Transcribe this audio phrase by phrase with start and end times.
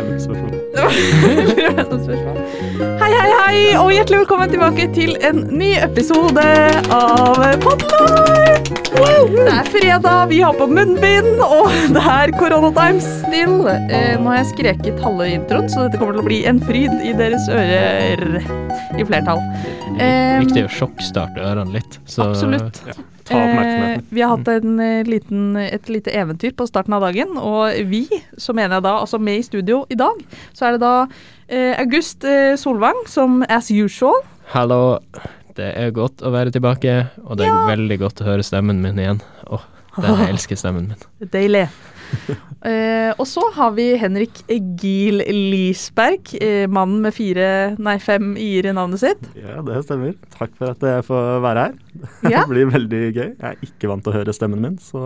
[0.00, 0.54] spørsmål.
[3.00, 6.44] Hei, hei, hei, og hjertelig velkommen tilbake til en ny episode
[6.94, 8.76] av Podlife!
[9.30, 13.58] Det er fredag, vi har på munnbind, og det er koronatimes still.
[13.68, 16.92] Eh, nå har jeg skreket halve introen, så dette kommer til å bli en fryd
[17.04, 18.40] i deres ører
[19.00, 19.40] i flertall.
[20.00, 21.92] Eh, Viktig å sjokkstarte ørene litt.
[22.08, 22.76] Så, Absolutt.
[22.88, 22.96] Ja,
[23.30, 24.04] ta oppmerksomheten.
[24.04, 27.78] Eh, vi har hatt en, eh, liten, et lite eventyr på starten av dagen, og
[27.90, 28.04] vi,
[28.36, 30.94] så mener jeg da, altså med i studio i dag, så er det da
[31.48, 34.22] eh, August eh, Solvang som as usual.
[34.54, 34.98] Hallo.
[35.58, 36.92] Det er godt å være tilbake,
[37.26, 39.18] og det er veldig godt å høre stemmen min igjen.
[39.50, 39.64] Åh,
[39.98, 41.28] det jeg elsker stemmen min.
[41.34, 41.66] Deilig.
[42.60, 44.42] Eh, og så har vi Henrik
[44.76, 47.46] Giel Lisberg, eh, mannen med fire,
[47.80, 49.22] nei fem i-er i navnet sitt.
[49.32, 50.12] Ja, det stemmer.
[50.34, 51.78] Takk for at jeg får være her.
[52.34, 52.42] Ja.
[52.42, 53.30] Det blir veldig gøy.
[53.30, 55.00] Jeg er ikke vant til å høre stemmen min, så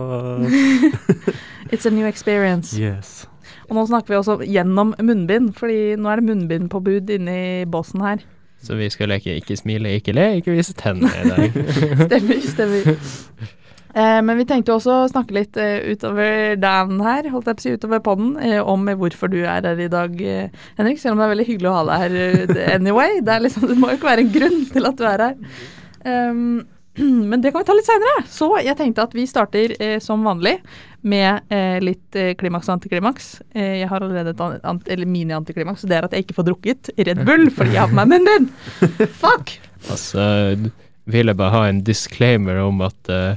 [1.71, 2.75] It's a new experience.
[2.75, 3.23] yes.
[3.69, 7.39] Og nå snakker vi også gjennom munnbind, fordi nå er det munnbind på bud inne
[7.39, 8.19] i båsen her.
[8.61, 11.57] Så vi skal leke ikke smile, ikke le, ikke vise tennene i dag.
[12.03, 12.97] Stemmer, stemmer.
[13.95, 17.63] Eh, men vi tenkte også å snakke litt eh, utover dagen her, holdt jeg på
[17.63, 20.15] å si, utover podden, eh, om hvorfor du er her i dag,
[20.77, 20.99] Henrik.
[20.99, 23.19] Selv om det er veldig hyggelig å ha deg her anyway.
[23.23, 25.37] Det, er liksom, det må jo ikke være en grunn til at du er her.
[26.05, 26.41] Um,
[27.29, 28.25] men det kan vi ta litt seinere.
[28.31, 30.57] Så jeg tenkte at vi starter eh, som vanlig
[31.05, 33.27] med eh, litt eh, klimaks og antiklimaks.
[33.55, 36.47] Eh, jeg har allerede et an- ant- mini-antiklimaks, og det er at jeg ikke får
[36.51, 38.47] drukket Red Bull fordi jeg har på meg munnbind.
[39.23, 39.57] Fuck!
[39.91, 40.23] Altså,
[41.05, 43.35] vil jeg bare ha en disclaimer om at eh,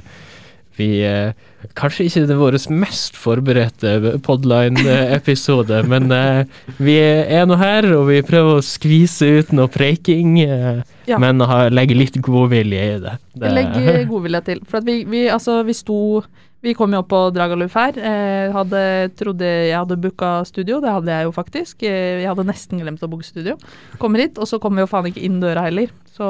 [0.79, 1.35] vi eh,
[1.75, 3.91] Kanskje ikke det vår mest forberedte
[4.23, 6.45] podline-episode, men eh,
[6.79, 11.17] vi er nå her, og vi prøver å skvise ut noe preiking, eh, Ja.
[11.19, 13.15] men ha, legge litt godvilje i det.
[13.41, 14.59] det Legg godvilje til.
[14.69, 16.23] For vi, vi, altså, vi sto
[16.61, 17.95] Vi kom jo opp på Dragaluf her.
[17.95, 18.79] Eh, hadde,
[19.15, 21.85] trodde jeg hadde booka studio, det hadde jeg jo faktisk.
[21.87, 23.55] Jeg hadde nesten glemt å booke studio.
[23.97, 25.87] Kommer hit, og så kommer vi jo faen ikke inn døra heller.
[26.11, 26.27] Så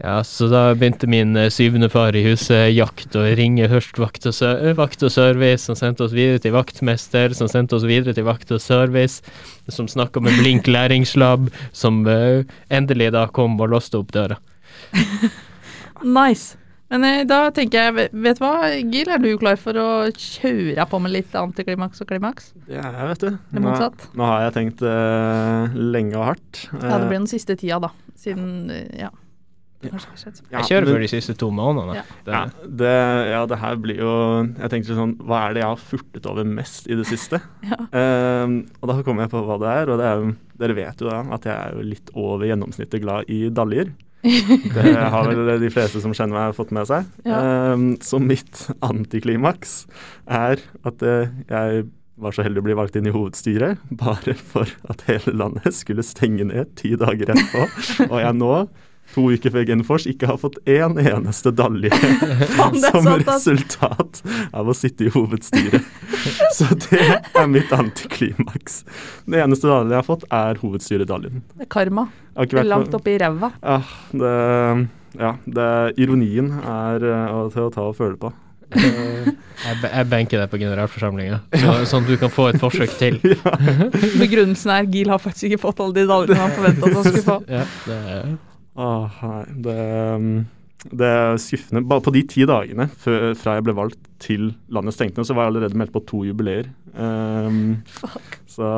[0.00, 4.24] Ja, så da begynte min eh, syvende far i huset jakt og ringe først vakt
[4.30, 8.16] og, sø vakt og service, som sendte oss videre til vaktmester, som sendte oss videre
[8.16, 9.20] til vakt og service,
[9.68, 14.40] som snakka med Blink læringslab, som uh, endelig da kom og låste opp døra.
[16.20, 16.56] nice.
[16.90, 20.88] Men eh, da tenker jeg, vet- du hva, Gil, er du klar for å kjøre
[20.90, 22.54] på med litt antiklimaks og klimaks?
[22.66, 24.08] Det er jeg, vet motsatt?
[24.10, 26.68] Nå, nå har jeg tenkt uh, lenge og hardt.
[26.72, 27.92] Ja, det blir den siste tida, da.
[28.18, 29.12] Siden uh, Ja.
[29.80, 29.94] Ja.
[29.94, 31.94] Kanskje Jeg kjører men- for de siste to månedene.
[31.96, 32.02] Ja.
[32.26, 32.42] Det, ja,
[32.82, 32.90] det,
[33.30, 34.10] ja, det her blir jo
[34.58, 37.40] Jeg tenkte sånn Hva er det jeg har furtet over mest i det siste?
[37.70, 37.78] Ja.
[37.96, 40.24] Ehm, og da kom jeg på hva det er, og det er
[40.60, 43.88] Dere vet jo da at jeg er jo litt over gjennomsnittet glad i daljer.
[44.20, 47.06] Det har vel de fleste som kjenner meg, fått med seg.
[47.24, 47.38] Ja.
[47.72, 49.86] Ehm, så mitt antiklimaks
[50.28, 51.86] er at uh, jeg
[52.20, 56.04] var så heldig å bli valgt inn i hovedstyret bare for at hele landet skulle
[56.04, 57.64] stenge ned ti dager etterpå.
[58.12, 58.52] Og jeg nå,
[59.14, 61.90] to uker før Genfors, ikke har fått én eneste dalje
[62.84, 64.22] som sant, resultat
[64.56, 65.86] av å sitte i hovedstyret.
[66.56, 68.82] Så det er mitt antiklimaks.
[69.26, 71.42] Det eneste daljen jeg har fått, er hovedstyredaljen.
[71.54, 72.08] Det er karma.
[72.36, 73.50] Det er Langt oppi ræva.
[73.60, 73.80] Ja,
[74.14, 74.36] det,
[75.18, 78.30] ja, det, ironien er eh, til å ta og føle på.
[78.70, 82.94] Eh, jeg, jeg benker deg på generalforsamlinga, så, sånn at du kan få et forsøk
[83.00, 83.18] til.
[84.22, 87.26] Begrunnelsen er Gil har faktisk ikke fått alle de daljene han forventa at han skulle
[87.26, 87.40] få.
[87.50, 88.30] Ja, det er
[88.80, 89.76] Åh, nei, det,
[90.16, 90.28] um,
[90.96, 91.82] det er skuffende.
[91.90, 95.46] Bare på de ti dagene før, fra jeg ble valgt til landet stengte, så var
[95.48, 96.70] jeg allerede meldt på to jubileer.
[96.94, 97.82] Um,
[98.50, 98.70] så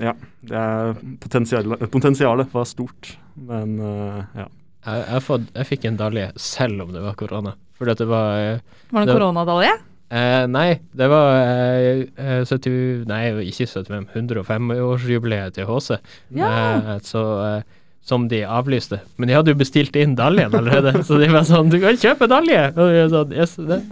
[0.00, 0.14] ja,
[0.46, 3.16] det er potensialet, potensialet var stort,
[3.50, 4.46] men uh, ja.
[4.86, 7.56] jeg, jeg, fått, jeg fikk en dalje selv om det var korona.
[7.78, 9.76] Fordi at det var eh, Var det Det- koronadalje?
[10.08, 13.20] Eh, nei, det var eh, eh, 70, Nei,
[13.50, 15.98] ikke 75, 105-årsjubileet til HC.
[16.38, 16.48] Ja.
[16.48, 19.00] Eh, så eh, Som de avlyste.
[19.20, 22.28] Men de hadde jo bestilt inn daljen allerede, så de var sånn Du kan kjøpe
[22.30, 22.62] dalje!
[22.76, 23.82] Og jeg sånn, yes, det.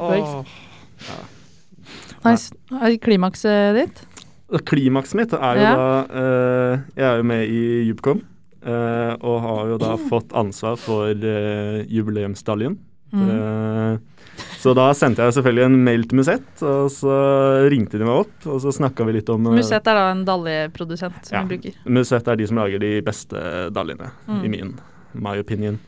[2.24, 2.54] Nice.
[2.72, 4.00] Er Klimakset ditt?
[4.66, 5.74] Klimakset mitt er jo Ja.
[5.76, 8.24] da uh, Jeg er jo med i Jubcom,
[8.66, 12.74] Uh, og har jo da fått ansvar for uh, jubileumsdaljen.
[13.14, 14.00] Mm.
[14.66, 17.16] Så da sendte jeg selvfølgelig en mail til Musett, og så
[17.70, 20.24] ringte de meg opp, og så snakka vi litt om eh, Musett er da en
[20.26, 21.42] daljeprodusent som Ja.
[21.46, 21.76] vi bruker.
[21.86, 24.42] Musett er de som lager de beste daljene, Mm.
[24.44, 24.72] i min
[25.14, 25.78] my opinion.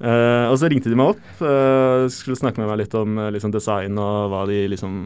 [0.00, 3.52] Uh, og så ringte de meg opp, uh, skulle snakke med meg litt om liksom
[3.52, 4.96] design og hva de liksom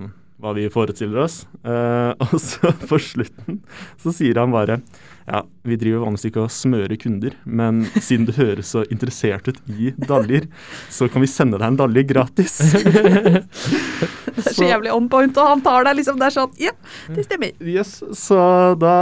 [0.40, 1.42] hva vi forestiller oss.
[1.66, 3.58] Uh, og så på slutten
[3.98, 4.78] så sier han bare
[5.28, 9.60] ja, vi driver vanligvis ikke og smører kunder, men siden du høres så interessert ut
[9.76, 10.48] i daljer,
[10.92, 12.58] så kan vi sende deg en dalje gratis.
[14.38, 16.72] Det er så jævlig on point, og han tar deg liksom Det er sånn Ja,
[17.10, 17.54] det stemmer.
[17.58, 18.38] Yes, så
[18.78, 18.92] da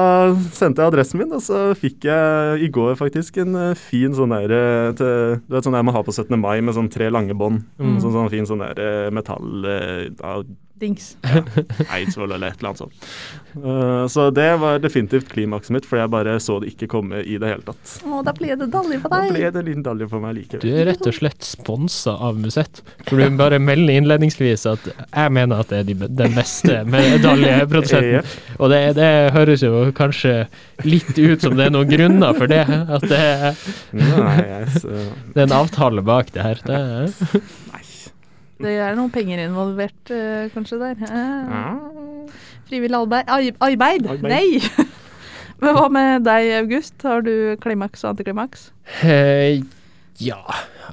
[0.57, 4.33] sendte jeg adressen min, og så fikk jeg i går faktisk en eh, fin sånn
[4.33, 6.33] der eh, til, Du vet sånn der man har på 17.
[6.41, 7.67] mai med sånn tre lange bånd.
[7.77, 7.99] Mm.
[8.01, 10.39] Sånn, sånn fin sånn der eh, metall ja,
[10.77, 11.17] Dings.
[11.95, 13.07] Eidsvoll eller et eller annet sånt.
[13.57, 17.39] Uh, så det var definitivt klimakset mitt, for jeg bare så det ikke komme i
[17.41, 17.95] det hele tatt.
[18.05, 19.31] Å, da ble det dalje på deg.
[19.31, 20.65] Da ble det en liten dalje på meg likevel.
[20.67, 22.83] Du er rett og slett sponsa av Musett.
[23.09, 27.95] For du bare melder innledningsvis at jeg mener at det er de, den beste medaljeprodusenten.
[28.17, 28.21] Ja.
[28.63, 30.47] Og det, det høres jo kanskje
[30.87, 32.63] litt ut som det er noen grunner for det.
[32.67, 33.23] At det,
[33.97, 34.93] Nei, jeg, så,
[35.33, 36.63] det er en avtale bak det her.
[36.67, 37.41] Det er.
[38.63, 40.97] Det er noen penger involvert, uh, kanskje, der.
[41.05, 42.31] Uh, Ja.
[42.69, 43.29] frivillig arbeid.
[43.61, 44.07] Arbeid!
[44.07, 44.33] Arbeid.
[44.33, 44.61] Nei!
[45.61, 46.97] Men hva med deg, August?
[47.07, 48.71] Har du klimaks og antiklimaks?
[49.03, 49.63] Eh,
[50.21, 50.41] ja,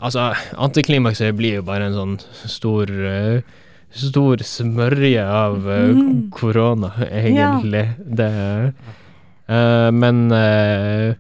[0.02, 0.30] altså
[0.60, 2.14] Antiklimakset blir jo bare en sånn
[2.48, 3.42] stor uh,
[3.94, 6.32] Stor smørje av Mm.
[6.34, 7.84] korona, egentlig.
[8.00, 8.74] Det
[9.48, 11.14] eh, Men eh,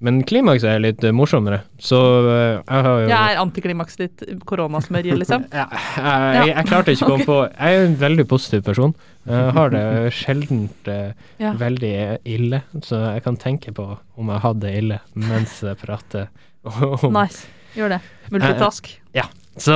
[0.00, 4.22] Men klimaks er litt eh, morsommere, så eh, jeg har jo Jeg er antiklimaks ditt
[4.48, 5.42] koronasmørje, liksom.
[5.58, 6.06] ja, jeg,
[6.38, 8.94] jeg, jeg klarte ikke å komme på Jeg er en veldig positiv person.
[9.28, 9.82] Jeg har det
[10.22, 11.10] sjelden eh,
[11.42, 11.52] Ja.
[11.60, 11.92] veldig
[12.24, 16.30] ille, så jeg kan tenke på om jeg hadde det ille mens jeg prater.
[16.64, 17.44] om Nice.
[17.76, 18.00] Gjør det.
[18.32, 18.88] Multitask.
[19.14, 19.28] ja.
[19.60, 19.74] Så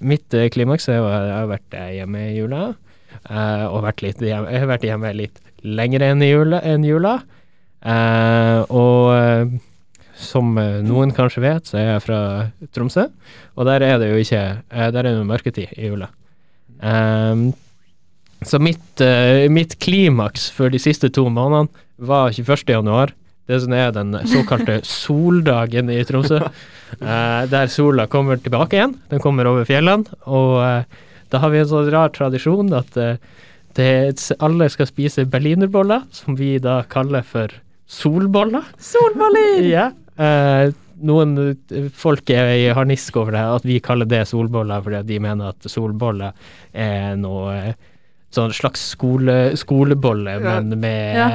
[0.00, 2.60] mitt klimaks er jo at jeg har vært hjemme i jula.
[3.70, 6.58] og vært litt jeg har vært hjemme litt lenger enn i jula.
[6.66, 7.20] Enn jula.
[7.86, 9.58] Eh, og eh,
[10.18, 12.20] som eh, noen kanskje vet, så er jeg fra
[12.74, 13.06] Tromsø.
[13.58, 16.10] Og der er det jo ikke Der er det jo mørketid i jula.
[16.82, 17.48] Eh,
[18.46, 22.74] så mitt, eh, mitt klimaks for de siste to månedene var 21.
[22.76, 23.14] januar.
[23.48, 26.42] Det som er den såkalte soldagen i Tromsø.
[27.00, 28.98] Eh, der sola kommer tilbake igjen.
[29.10, 30.06] Den kommer over fjellene.
[30.26, 30.98] Og eh,
[31.30, 32.94] da har vi en sånn rar tradisjon at
[33.76, 33.88] det,
[34.40, 37.52] alle skal spise berlinerboller, som vi da kaller for
[37.88, 38.68] solboller.
[38.78, 39.64] Solboller!
[39.78, 39.88] Ja.
[40.18, 40.70] Eh,
[41.06, 45.20] noen eh, folk er i harnisk over det, at vi kaller det solboller fordi de
[45.22, 46.34] mener at solboller
[46.74, 47.76] er noe eh,
[48.30, 50.60] sånn slags skole, skolebolle, Ja.
[50.60, 51.28] men med, Ja.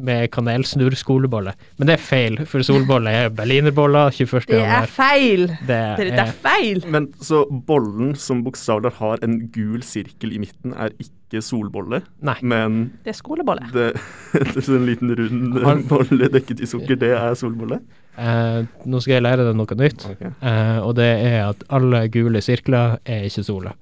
[0.00, 1.52] med kanelsnurr-skolebolle.
[1.78, 4.46] Men det er feil, for solbolle er berlinerboller 21.
[4.48, 5.46] Det er feil!
[5.66, 6.82] Det er, det er feil!
[6.88, 12.36] Men så bollen som bokstavelig har en gul sirkel i midten, er ikke solbolle, Nei.
[12.42, 13.68] men Det er skolebolle.
[13.72, 13.92] det,
[14.32, 17.80] det er en liten rund Har- bolle dekket i sukker, det er solbolle?
[18.18, 20.32] Eh, nå skal jeg lære deg noe nytt, okay.
[20.42, 23.72] eh, og det er at alle gule sirkler er ikke sola.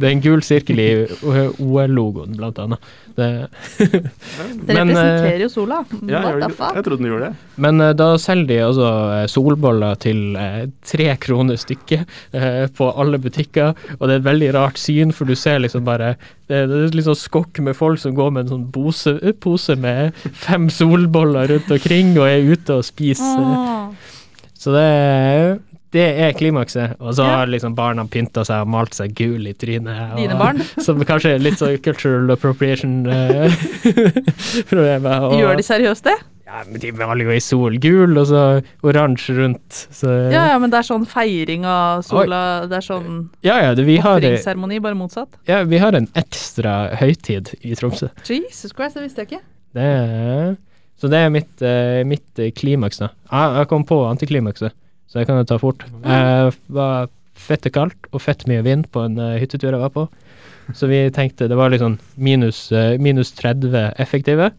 [0.00, 0.88] Det er en gul sirkel i
[1.60, 2.90] OL-logoen, blant annet.
[3.16, 3.28] Det,
[3.80, 5.80] Det Men, eh, representerer jo sola.
[6.08, 6.76] Ja, fuck?
[6.78, 7.34] jeg trodde den gjorde det.
[7.60, 10.20] Men eh, da selger de altså eh, solboller til
[10.86, 12.02] tre kroner stykket
[12.76, 16.14] på alle butikker, og det er et veldig rart syn, for du ser liksom bare
[16.50, 19.12] Det, er sånn skokk med folk som går med en sånn pose,
[19.42, 23.44] pose med fem solboller rundt omkring og er ute og spiser.
[24.60, 25.58] Så det, er-
[25.94, 26.88] det er klimakset.
[27.02, 30.14] Og så har liksom barna pynta seg og malt seg gul i trynet.
[30.18, 30.58] Dine barn?
[30.86, 35.16] Som kanskje er litt sånn cultural appropriation-problemer.
[35.40, 36.18] Gjør de seriøst det?
[36.50, 38.40] Ja, men de maler jo i sol gul, og så
[38.86, 39.84] oransje rundt.
[39.94, 42.66] Så Ja, ja, men det er sånn feiring av sola.
[42.70, 45.30] Det er sånn ja, ja, det, har, bare motsatt.
[45.46, 48.10] ja, vi har en ekstra høytid i Tromsø.
[48.26, 49.42] Jesus Christ, det visste jeg ikke.
[49.78, 50.58] Det er,
[50.98, 53.12] så det er mitt, eh, mitt eh, klimaks, da.
[53.30, 54.74] Jeg, jeg kom på antiklimakset,
[55.10, 55.84] så jeg kan jo ta fort.
[56.04, 60.06] Det var fette kaldt og fett mye vind på en eh, hyttetur jeg var på.
[60.76, 64.52] Så vi tenkte det var sånn minus, eh, minus 30 effektive.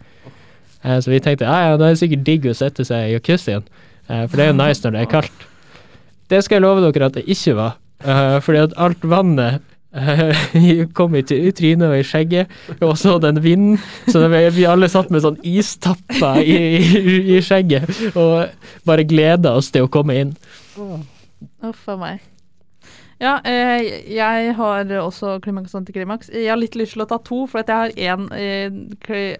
[0.84, 3.16] Eh, Så vi tenkte ja, ja, da er det sikkert digg å sette seg i
[3.16, 3.64] jacuzzien,
[4.10, 5.48] eh, for det er jo nice når det er kaldt.
[6.32, 9.71] Det skal jeg love dere at det ikke var, Uh, fordi at alt vannet eh,
[10.98, 15.12] kom i, i trynet og i skjegget, og så den vinden, så vi alle satt
[15.12, 18.54] med sånn istapper i, i, i skjegget og
[18.88, 20.36] bare gleda oss til å komme inn.
[20.80, 22.22] Uff a meg.
[23.22, 26.32] Ja, eh, jeg har også klimaks og antiklimaks.
[26.34, 28.74] Jeg har litt lyst til å ta to, for jeg har én eh,
[29.06, 29.38] kli-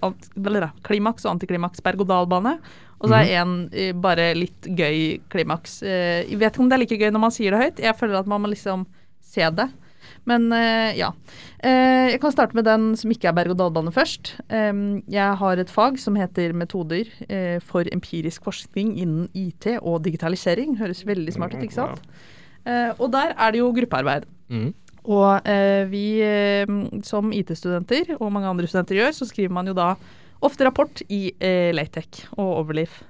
[0.86, 2.60] klimaks og antiklimaks berg-og-dal-bane.
[3.02, 5.00] Og så er jeg en eh, bare litt gøy
[5.34, 5.80] klimaks.
[5.82, 7.82] Eh, jeg vet ikke om det er like gøy når man sier det høyt.
[7.88, 8.86] Jeg føler at man må liksom
[9.32, 9.66] se det.
[10.30, 11.10] Men eh, ja.
[11.64, 14.36] Eh, jeg kan starte med den som ikke er berg-og-dal-bane først.
[14.52, 20.78] Jeg har et fag som heter Metoder eh, for empirisk forskning innen IT og digitalisering.
[20.82, 22.06] Høres veldig smart ut, ikke sant?
[22.66, 24.30] Eh, og der er det jo gruppearbeid.
[24.52, 24.72] Mm.
[25.12, 25.48] Og
[25.90, 26.06] vi
[27.02, 29.96] som IT-studenter, og mange andre studenter gjør, så skriver man jo da
[30.46, 33.02] ofte rapport i eh, Latec og Overleaf.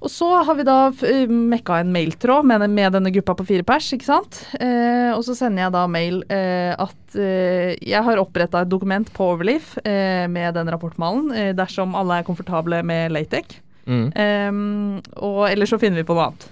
[0.00, 3.66] Og så har vi da uh, mekka en mailtråd med, med, denne gruppa på fire
[3.66, 4.42] pers, ikke sant.
[4.56, 9.10] Eh, og så sender jeg da mail eh, at eh, jeg har oppretta et dokument
[9.12, 13.60] på Overleaf eh, med den rapportmalen, eh, dersom alle er komfortable med Latek.
[13.90, 15.00] Mm.
[15.18, 16.44] og ellers så finner vi på noe annet.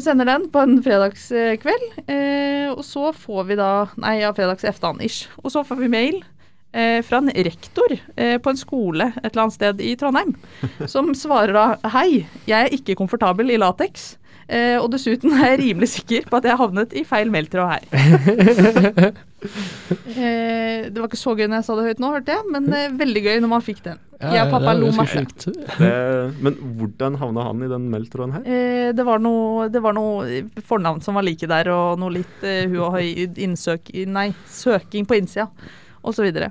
[0.00, 1.88] sender den på en fredagskveld,
[2.72, 5.26] og så får vi da Nei, ja, fredags eftan ish.
[5.42, 6.41] Og så får vi mail eh,
[7.04, 10.32] fra en rektor eh, på en skole et eller annet sted i Trondheim,
[10.92, 11.66] som svarer da
[11.98, 14.14] Hei, jeg er ikke komfortabel i lateks.
[14.52, 17.76] Eh, og dessuten er jeg rimelig sikker på at jeg har havnet i feil meldtråd
[17.76, 19.12] her.
[19.42, 22.68] Eh, det var ikke så gøy når jeg sa det høyt nå, hørte jeg, men
[22.78, 23.98] eh, veldig gøy når man fikk den.
[24.22, 25.18] jeg og pappa lo masse.
[25.82, 25.88] Det,
[26.46, 28.46] men hvordan havna han i den meldtråden her?
[28.46, 32.46] Eh, det, var noe, det var noe fornavn som var like der, og noe litt
[32.46, 35.50] uh, hu og høy innsøk, nei, søking på innsida
[36.02, 36.28] osv.
[36.32, 36.50] Så,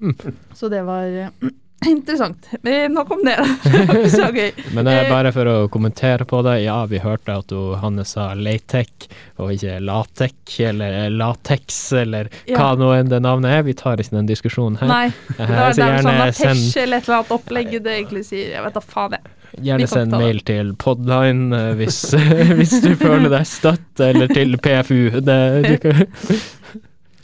[0.00, 0.16] mm.
[0.54, 1.50] så det var uh,
[1.90, 2.48] interessant.
[2.62, 3.36] Men nok om det.
[4.10, 4.52] så gøy.
[4.74, 6.58] Men er bare for å kommentere på det.
[6.64, 12.58] Ja, vi hørte at du, Hanne sa latex og ikke latex eller latex eller ja.
[12.58, 13.64] hva nå enn det navnet er.
[13.68, 14.90] Vi tar ikke den diskusjonen her.
[14.90, 18.52] Nei, det er, det er sånn latex eller et eller annet opplegg det egentlig sier.
[18.56, 19.40] Jeg vet da faen, jeg.
[19.62, 22.00] Gjerne send mail til Podline hvis,
[22.58, 25.20] hvis, du føler deg støtt, eller til PFU.
[25.22, 26.04] Det, du kan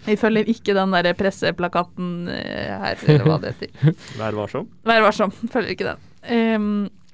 [0.07, 3.97] vi følger ikke den der presseplakaten eh, her, eller hva det heter.
[4.21, 4.71] Vær varsom?
[4.89, 5.35] Vær varsom.
[5.53, 6.07] Følger ikke den.
[6.31, 6.71] Um,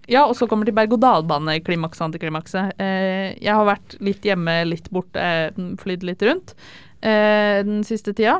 [0.06, 2.76] ja, og så kommer til berg-og-dal-bane-klimakset, antiklimakset.
[2.78, 8.14] Uh, jeg har vært litt hjemme, litt borte, uh, flydd litt rundt uh, den siste
[8.14, 8.38] tida.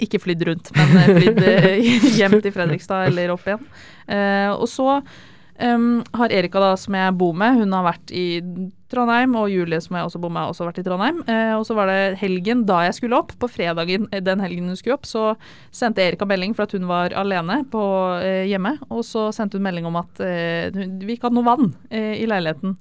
[0.00, 1.42] Ikke flydd rundt, men flydd
[2.18, 3.64] hjem til Fredrikstad eller opp igjen.
[4.54, 8.26] og så um, har Erika, da, som jeg bor med, hun har vært i
[8.90, 11.20] Trondheim, og Julie, som jeg også bor med, har også vært i Trondheim.
[11.30, 13.34] Eh, og så var det helgen da jeg skulle opp.
[13.40, 15.34] På fredagen eh, den helgen hun skulle opp, så
[15.74, 17.82] sendte Erika melding for at hun var alene på,
[18.24, 18.76] eh, hjemme.
[18.90, 22.26] Og så sendte hun melding om at eh, vi ikke hadde noe vann eh, i
[22.30, 22.74] leiligheten.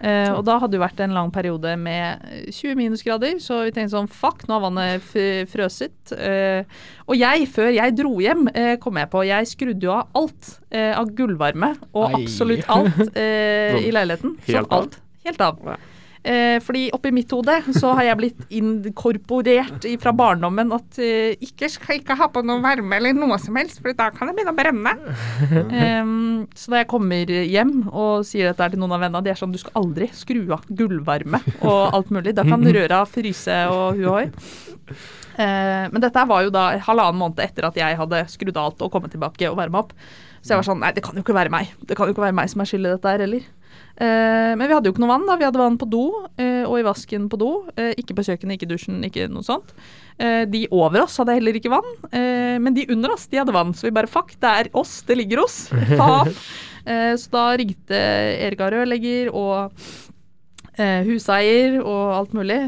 [0.00, 3.98] Eh, og da hadde det vært en lang periode med 20 minusgrader, så vi tenkte
[3.98, 5.12] sånn fuck, nå har vannet
[5.50, 6.14] frøset.
[6.14, 8.48] og jeg, før jeg dro hjem,
[8.80, 13.04] kom jeg på Jeg skrudde jo av alt av gulvvarme, og absolutt alt
[13.86, 14.38] i leiligheten.
[14.48, 15.80] Helt alt helt av.
[16.20, 21.70] Eh, fordi oppi mitt hode så har jeg blitt inkorporert fra barndommen at eh, ikke
[21.72, 24.52] skal ikke ha på noe varme eller noe som helst, for da kan det begynne
[24.52, 24.96] å brenne.
[25.80, 26.10] Eh,
[26.56, 29.52] så da jeg kommer hjem og sier dette til noen av vennene, de er sånn
[29.54, 32.34] du skal aldri skru av gulvvarme og alt mulig.
[32.36, 34.26] Da kan røra fryse og huhoi.
[35.40, 38.82] Uh, men dette var jo da halvannen måned etter at jeg hadde skrudd av alt
[38.84, 39.94] og kommet tilbake og varma opp.
[40.40, 41.72] Så jeg var sånn Nei, det kan jo ikke være meg.
[41.86, 43.46] Det kan jo ikke være meg som er skyld i dette her heller.
[44.00, 45.26] Eh, men vi hadde jo ikke noe vann.
[45.28, 46.04] da, Vi hadde vann på do
[46.40, 47.50] eh, og i vasken på do.
[47.76, 49.74] Eh, ikke på kjøkkenet, ikke i dusjen, ikke noe sånt.
[50.20, 51.86] De over oss hadde heller ikke vann,
[52.60, 53.70] men de under oss de hadde vann.
[53.72, 55.54] Så vi bare fuck, det er oss det ligger hos.
[56.00, 56.28] Faen.
[57.16, 57.96] Så da ringte
[58.44, 59.80] Erika rørlegger og
[61.08, 62.58] huseier og alt mulig.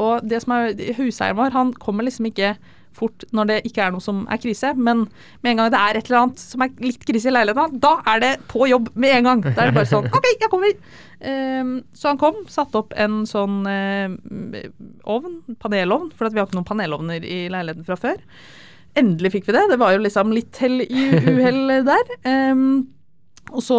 [0.00, 2.54] og det som er huseieren vår, han kommer liksom ikke
[2.96, 4.72] fort når det ikke er noe som er krise.
[4.76, 5.04] Men
[5.42, 7.96] med en gang det er et eller annet som er litt krise i leiligheten, da
[8.12, 9.44] er det på jobb med en gang.
[9.46, 10.74] Da er det bare sånn OK, jeg kommer.
[11.24, 14.12] Um, så han kom, satte opp en sånn uh,
[15.08, 18.20] ovn, panelovn, for vi har ikke noen panelovner i leiligheten fra før.
[18.98, 19.66] Endelig fikk vi det.
[19.72, 22.14] Det var jo liksom litt hell i uhell der.
[22.28, 22.84] Um,
[23.52, 23.78] og så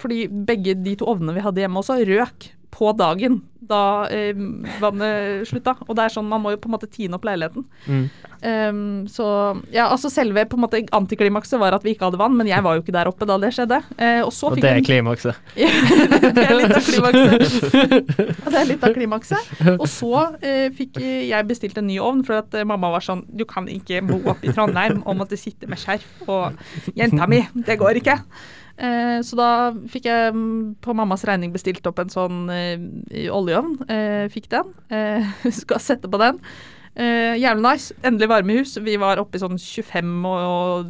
[0.00, 4.36] fordi begge de to ovnene vi hadde hjemme også, røk på dagen da eh,
[4.80, 5.76] vannet slutta.
[5.86, 7.66] Og det er sånn, man må jo på en måte tine opp leiligheten.
[7.86, 8.04] Mm.
[8.40, 8.78] Um,
[9.10, 9.26] så
[9.68, 12.64] ja, altså selve på en måte antiklimakset var at vi ikke hadde vann, men jeg
[12.64, 13.80] var jo ikke der oppe da det skjedde.
[13.98, 15.40] Uh, og, og det er klimakset?
[15.56, 17.66] det er litt av klimakset.
[18.46, 19.52] det er litt av klimakset.
[19.76, 23.26] Og så uh, fikk jeg bestilt en ny ovn, for at uh, mamma var sånn
[23.36, 26.56] Du kan ikke bo oppe i Trondheim og måtte sitte med skjerf og
[26.96, 28.16] Jenta mi, det går ikke.
[28.80, 29.48] Eh, så da
[29.92, 33.78] fikk jeg mm, på mammas regning bestilt opp en sånn eh, oljeovn.
[33.90, 34.76] Eh, fikk den.
[34.88, 36.38] Eh, skal sette på den.
[37.00, 37.94] Eh, jævlig nice.
[38.04, 38.74] Endelig varme i hus.
[38.82, 40.10] Vi var oppe i sånn 25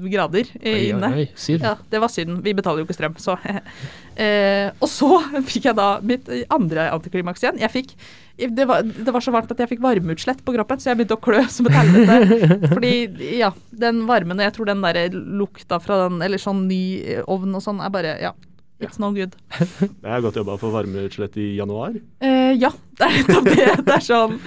[0.09, 1.13] grader eh, inne.
[1.13, 2.41] Oi, oi, ja, det var Syden.
[2.45, 3.37] Vi betaler jo ikke strøm, så
[4.81, 5.11] Og så
[5.51, 7.63] fikk jeg da mitt andre antiklimaks igjen.
[7.63, 7.95] Jeg fikk
[8.41, 11.19] det var, det var, så varmt at jeg fikk varmeutslett på kroppen, så jeg begynte
[11.19, 12.71] å klø som et helvete.
[12.71, 12.93] Fordi,
[13.37, 13.51] ja,
[13.83, 16.81] den varmen og jeg tror den der lukta fra den, eller sånn ny
[17.29, 18.33] ovn og sånn, er bare Ja.
[18.81, 19.37] It's no good.
[20.03, 21.97] Det er godt jobba for varmeutslett i januar.
[22.25, 23.71] Eh, ja, det er nettopp det.
[23.87, 24.39] Det er sånn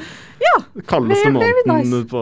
[0.43, 0.81] ja.
[0.89, 1.99] Kaldeste måneden nice.
[2.09, 2.21] på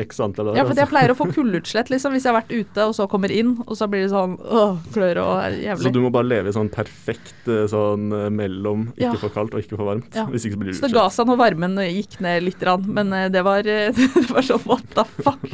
[0.00, 0.56] x antall år.
[0.58, 0.90] Ja, for jeg altså.
[0.90, 3.76] pleier å få kuldeutslett liksom, hvis jeg har vært ute og så kommer inn, og
[3.78, 6.70] så blir det sånn åh, klør og er Så du må bare leve i sånn
[6.72, 9.12] perfekt eh, sånn eh, mellom ikke Ja.
[9.20, 10.10] for kaldt og ikke for varmt.
[10.16, 10.26] Ja.
[10.32, 10.88] Hvis ikke så blir det utslett.
[10.88, 13.92] Så det ga seg når varmen gikk ned litt, grann, men eh, det var, eh,
[14.16, 15.46] det var sånn what the fuck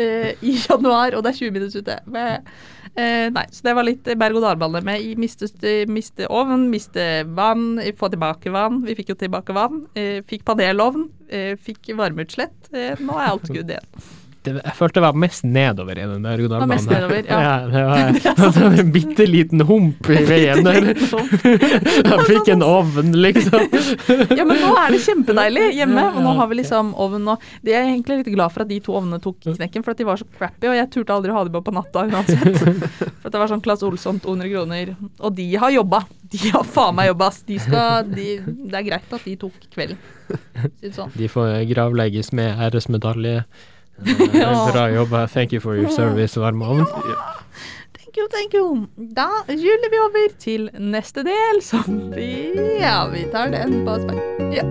[0.00, 1.98] eh, i januar, og det er 20 minutter ute.
[2.10, 2.50] Men,
[2.98, 5.48] eh, nei, så det var litt berg-og-dal-bane med miste,
[5.90, 7.06] miste ovn, miste
[7.36, 8.82] vann, få tilbake vann.
[8.86, 9.84] Vi fikk jo tilbake vann.
[9.98, 12.72] Eh, fikk panelovn, eh, fikk varmeutslett.
[12.72, 14.18] Eh, nå er alt good igjen.
[14.40, 17.56] Det, jeg følte det var mest nedover i den var mest nedover, ja.
[17.68, 18.14] det var
[18.46, 20.64] altså, en bitte liten hump i veien.
[20.64, 23.66] Jeg fikk en ovn, liksom.
[24.32, 27.76] Ja, men nå er det kjempedeilig hjemme, og nå har vi liksom ovn og Jeg
[27.76, 30.20] er egentlig litt glad for at de to ovnene tok knekken, for at de var
[30.20, 32.62] så crappy, og jeg turte aldri å ha dem på på natta uansett.
[33.20, 36.06] For at det var sånn Claes Olsson 200 kroner, og de har jobba.
[36.32, 37.42] De har faen meg jobba, ass.
[37.44, 40.00] De skal de, Det er greit at de tok kvelden.
[40.94, 41.12] Sånn.
[41.16, 43.42] De får gravlegges med æresmedalje.
[44.06, 44.72] Eh.
[44.72, 45.26] Bra jobba.
[45.28, 46.86] Thank you for your service, varmeovn.
[47.92, 48.86] Thank you, thank you.
[49.14, 52.30] Da gyller vi over til neste del, som vi
[52.80, 54.52] Ja, vi tar den på spenn.
[54.52, 54.66] Ja.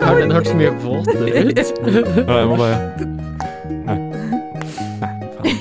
[0.00, 1.58] Har den hørt så mye våtere ut?
[2.28, 2.78] Ja, jeg må bare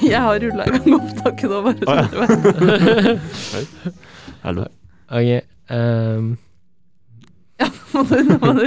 [0.08, 3.94] Jeg har rulla i gang opptaket nå, bare så du vet.
[4.46, 4.64] Hallo.
[5.12, 5.30] Ok.
[7.64, 8.66] Ehm, må du, må du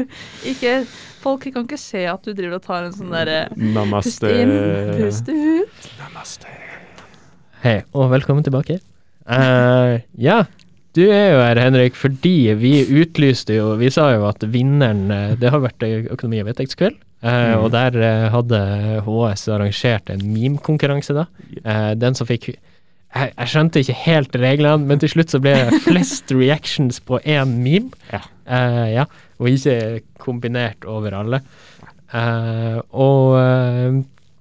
[0.48, 0.82] ikke
[1.20, 4.30] Folk kan ikke se at du driver og tar en sånn derre Pust Namaste.
[4.40, 4.52] inn,
[4.96, 5.90] pust ut.
[5.98, 6.54] Namaste.
[7.60, 8.78] Hei, og velkommen tilbake.
[9.28, 10.38] Uh, ja,
[10.96, 15.36] du er jo her, Henrik, fordi vi utlyste jo Vi sa jo at vinneren eh,
[15.38, 17.54] Det har vært Økonomi- og vedtektskveld, Uh, mm.
[17.60, 18.58] og der uh, hadde
[19.04, 21.26] HS arrangert en meme-konkurranse, da.
[21.60, 25.52] Uh, den som fikk jeg, jeg skjønte ikke helt reglene, men til slutt så ble
[25.52, 27.92] det flest reactions på én meme.
[28.08, 28.22] Ja.
[28.50, 29.04] Eh, ja,
[29.38, 31.42] og ikke kombinert over alle.
[32.10, 34.00] Uh, og uh,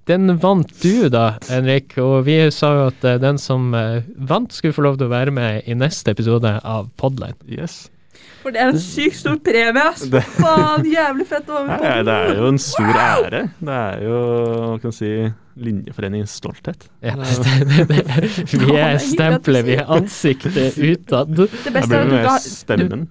[0.09, 3.67] den vant du da, Henrik, og vi sa jo at den som
[4.17, 7.37] vant, skulle få lov til å være med i neste episode av Podline.
[7.45, 7.83] Yes.
[8.39, 10.01] For det er en sykt stor premie, ass.
[10.09, 12.03] Det- Faen, jævlig fett å være med på.
[12.07, 13.43] det er jo en stor ære.
[13.59, 14.17] Det er jo,
[14.55, 15.11] hva kan man si,
[15.59, 16.87] Linjeforeningens stolthet.
[17.03, 17.29] Ja, Ja.
[17.69, 21.35] det, det, det, vi er stempelet, vi er ansiktet utad.
[21.35, 23.07] Det beste er at du har, stemmen.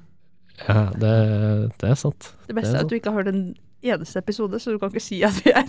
[0.66, 1.14] Ja, det,
[1.80, 2.32] det er sant.
[2.48, 3.42] det beste Det er er at du ikke har hørt en
[3.88, 5.68] eneste episode, så du kan ikke si at vi er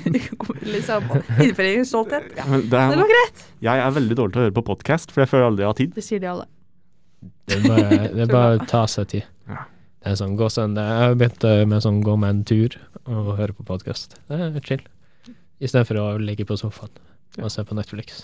[0.74, 1.06] liksom
[1.40, 2.26] innføringens stolthet.
[2.36, 3.44] Ja, Men det det er, går greit.
[3.64, 5.78] jeg er veldig dårlig til å høre på podkast, for jeg føler aldri jeg har
[5.80, 5.94] tid.
[5.96, 6.46] Det sier de alle.
[7.48, 9.24] Det er bare, det er bare å ta seg tid.
[9.48, 9.64] Ja.
[10.00, 12.76] Det er sånn, gå sånn, jeg har begynt eh, med sånn gå med en tur
[13.10, 14.16] og høre på podkast.
[14.30, 14.84] Det er chill.
[15.60, 16.92] I stedet for å ligge på sofaen
[17.40, 18.22] og se på Netflix.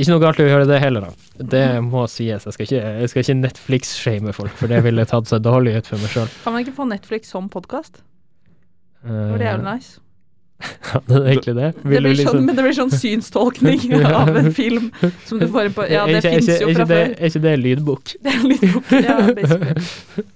[0.00, 1.44] Ikke noe galt i å gjøre det heller, da.
[1.54, 2.44] Det må sies.
[2.48, 5.90] Jeg skal ikke, jeg skal ikke Netflix-shame folk, for det ville tatt seg dårlig ut
[5.90, 6.30] for meg sjøl.
[6.44, 8.00] Kan man ikke få Netflix som podkast?
[9.04, 9.98] Det var jævlig nice.
[10.90, 11.68] Hadde det egentlig det?
[11.80, 14.90] Det blir du sånn, men det blir sånn synstolkning av en film
[15.24, 17.14] som du får på Ja, det Er er fins jo er fra ikke det, før.
[17.16, 18.12] Er ikke det lydbok?
[18.26, 18.90] Det er lydbok.
[19.06, 20.26] Ja, basically.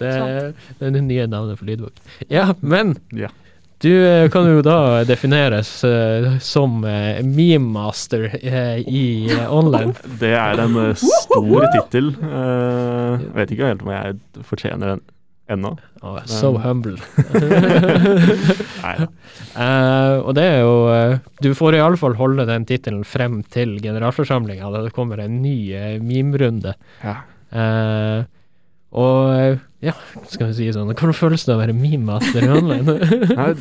[0.00, 2.04] Det er, det er det nye navnet for lydbok.
[2.28, 3.32] Ja, men Ja.
[3.80, 9.94] Du eh, kan jo da defineres uh, som uh, meme-master uh, i eh, online.
[10.20, 12.12] Det er en eh, stor tittel.
[12.20, 15.02] Eh, jeg vet ikke helt om jeg fortjener den
[15.50, 15.72] ennå.
[16.04, 16.98] Oh, so humble.
[18.84, 19.08] Nei da.
[19.50, 24.70] Eh, og det er jo eh, Du får iallfall holde den tittelen frem til generalforsamlinga,
[24.70, 26.76] da det kommer en ny uh, meme-runde.
[27.02, 27.16] Ja.
[27.50, 28.28] Eh,
[28.90, 29.94] og eh, ja,
[30.28, 32.98] skal vi si sånn Hvordan føles det å være meme-master online?
[33.38, 33.52] Nei,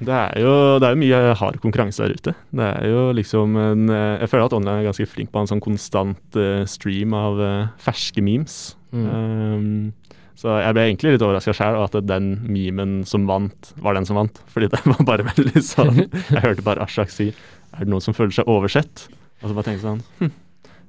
[0.00, 2.32] det er jo det er jo mye hard konkurranse der ute.
[2.56, 5.50] Det er jo liksom en eh, Jeg føler at online er ganske flink på en
[5.50, 8.76] sånn konstant eh, stream av eh, ferske memes.
[8.96, 9.04] Mm.
[9.12, 14.08] Um, så jeg ble egentlig litt overraska sjøl at den memen som vant, var den
[14.08, 14.40] som vant.
[14.52, 18.16] Fordi det var bare veldig sånn Jeg hørte bare Ashak si Er det noen som
[18.16, 19.08] føler seg oversett?
[19.42, 20.34] Og så bare tenkte jeg sånn hm,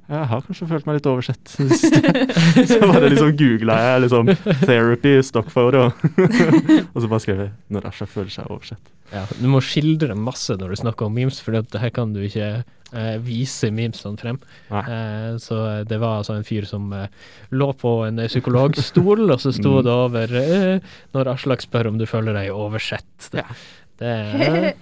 [0.08, 1.56] jeg har kanskje følt meg litt oversett.
[1.60, 2.12] i det siste.
[2.72, 4.30] så bare liksom googla jeg liksom
[4.64, 5.90] 'therapy stock photo'.
[6.94, 8.94] og så bare skrev jeg 'når Asha føler seg oversett'.
[9.14, 12.48] Ja, du må skildre masse når du snakker om memes, for her kan du ikke
[12.92, 14.40] eh, vise memesene frem.
[14.72, 17.08] Eh, så det var altså en fyr som eh,
[17.56, 19.84] lå på en psykologstol, og så sto Mm.
[19.88, 20.80] det over eh,
[21.16, 23.30] når Aslak spør om du føler deg oversett.
[23.32, 23.44] Det,
[24.00, 24.76] det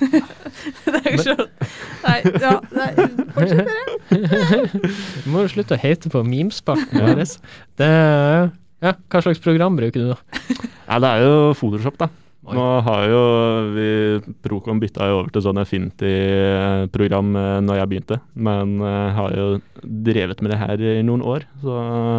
[0.00, 1.42] det er jo sånn
[2.00, 2.88] Nei, ja, nei,
[3.36, 4.68] fortsett dere.
[5.24, 7.20] Du må jo slutte å hate på memesparten vår.
[7.78, 8.48] Det er
[8.80, 10.18] Ja, hva slags program bruker du da?
[10.88, 12.08] Ja, det er jo Photoshop, da.
[12.50, 12.56] Oi.
[12.58, 13.20] Nå har jo
[13.76, 13.88] vi
[14.42, 19.46] Procon bytta jo over til sånn Affinity-program eh, når jeg begynte, men har jo
[19.80, 21.76] drevet med det her i noen år, så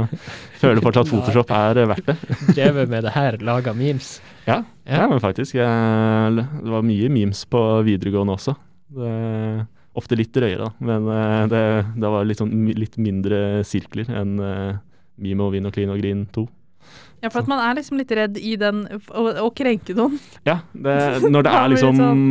[0.61, 2.17] føler fortsatt Photoshop er verdt det.
[2.55, 4.15] Drevet med det her, laga memes.
[4.47, 5.05] Ja, ja.
[5.11, 5.59] men faktisk.
[5.59, 8.55] Jeg, det var mye memes på videregående også.
[8.95, 9.11] Det,
[9.97, 11.63] ofte litt drøyere, da, men eh, det,
[11.99, 14.79] det var litt, sånn, litt mindre sirkler enn uh,
[15.21, 16.45] Mime og Vin og Clean og Green 2.
[17.21, 20.17] Ja, for at man er liksom litt redd i den å, å krenke noen.
[20.47, 20.95] Ja, det,
[21.29, 22.23] når det er liksom sånn.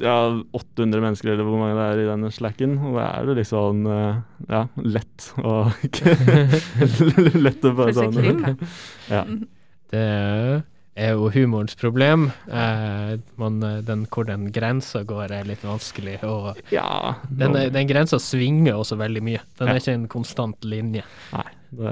[0.00, 0.16] ja,
[0.56, 3.84] 800 mennesker eller hvor mange det er i den slacken, og da er det sånn
[3.84, 5.58] eh, ja, lett å
[7.44, 8.20] Lett å bare sånn.
[9.12, 9.24] Ja.
[9.90, 10.62] Det er
[11.14, 12.28] jo humorens problem.
[12.50, 16.18] Eh, man, den, hvor den grensa går, er litt vanskelig.
[16.28, 19.40] Og ja den, den grensa svinger også veldig mye.
[19.58, 19.74] Den Ja.
[19.74, 21.02] er ikke en konstant linje.
[21.32, 21.46] Nei.
[21.70, 21.90] Det,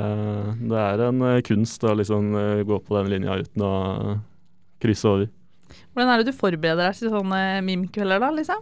[0.69, 3.75] det er en eh, kunst å liksom eh, gå på den linja uten å
[4.83, 5.29] krysse over.
[5.95, 8.61] Hvordan er det du forbereder deg til sånne mimkvelder, da, liksom?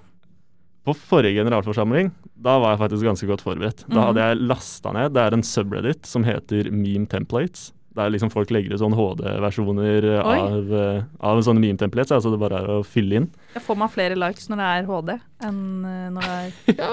[0.86, 3.80] På forrige generalforsamling, da var jeg faktisk ganske godt forberedt.
[3.88, 4.04] Da Mhm.
[4.06, 7.72] hadde jeg lasta ned Det er en subreddit som heter Meme Templates.
[7.96, 12.12] Der liksom folk legger ut sånn HD-versjoner av, eh, av sånne meme templates.
[12.12, 13.28] Altså det bare er å fylle inn.
[13.54, 15.12] Jeg får man flere likes når det er HD
[15.48, 16.50] enn eh, når det er
[16.82, 16.90] ja,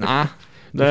[0.00, 0.22] Nei.
[0.76, 0.88] Det,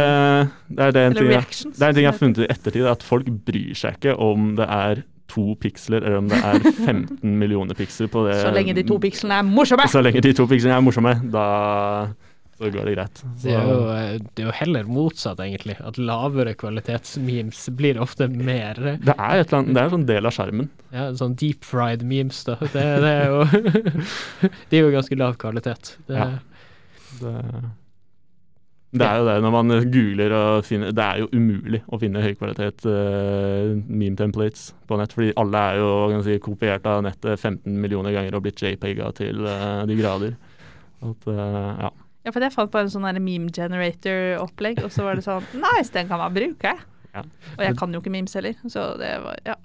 [0.70, 2.50] det, er det, en ting jeg, det er en ting jeg har funnet ut i
[2.50, 6.66] ettertid, at folk bryr seg ikke om det er to piksler eller om det er
[6.88, 8.40] 15 millioner piksler på det.
[8.42, 9.90] Så lenge de to pikslene er morsomme!
[9.92, 11.46] Så lenge de to pikslene er morsomme, da
[12.58, 13.18] så går det greit.
[13.20, 15.76] Så, Det er, jo, eh, det er jo heller motsatt, egentlig.
[15.84, 20.08] At lavere kvalitetsmemes blir ofte mer eh, det er et annet, det er en sånn
[20.08, 20.70] del av skjermen.
[20.96, 22.56] ja, sånn deep fried memes, da.
[22.64, 23.42] Det, det er jo
[24.72, 25.98] De er jo ganske lav kvalitet.
[26.08, 26.30] Det, Ja.
[27.16, 27.32] Det,
[28.96, 32.24] det er jo det når man googler og finner Det er jo umulig å finne
[32.24, 37.76] høykvalitet uh, meme templates på nett, fordi alle er jo si, kopiert av nettet 15
[37.82, 40.36] millioner ganger og blitt JPEG-a til uh, de grader.
[41.04, 41.92] At, uh, ja.
[42.26, 45.46] Ja, for jeg fant på en sånn der meme generator-opplegg, og så var det sånn
[45.62, 46.72] Nice, den kan man bruke!
[47.16, 47.22] Ja.
[47.56, 49.56] Og jeg kan jo ikke memes heller, så det var Ja.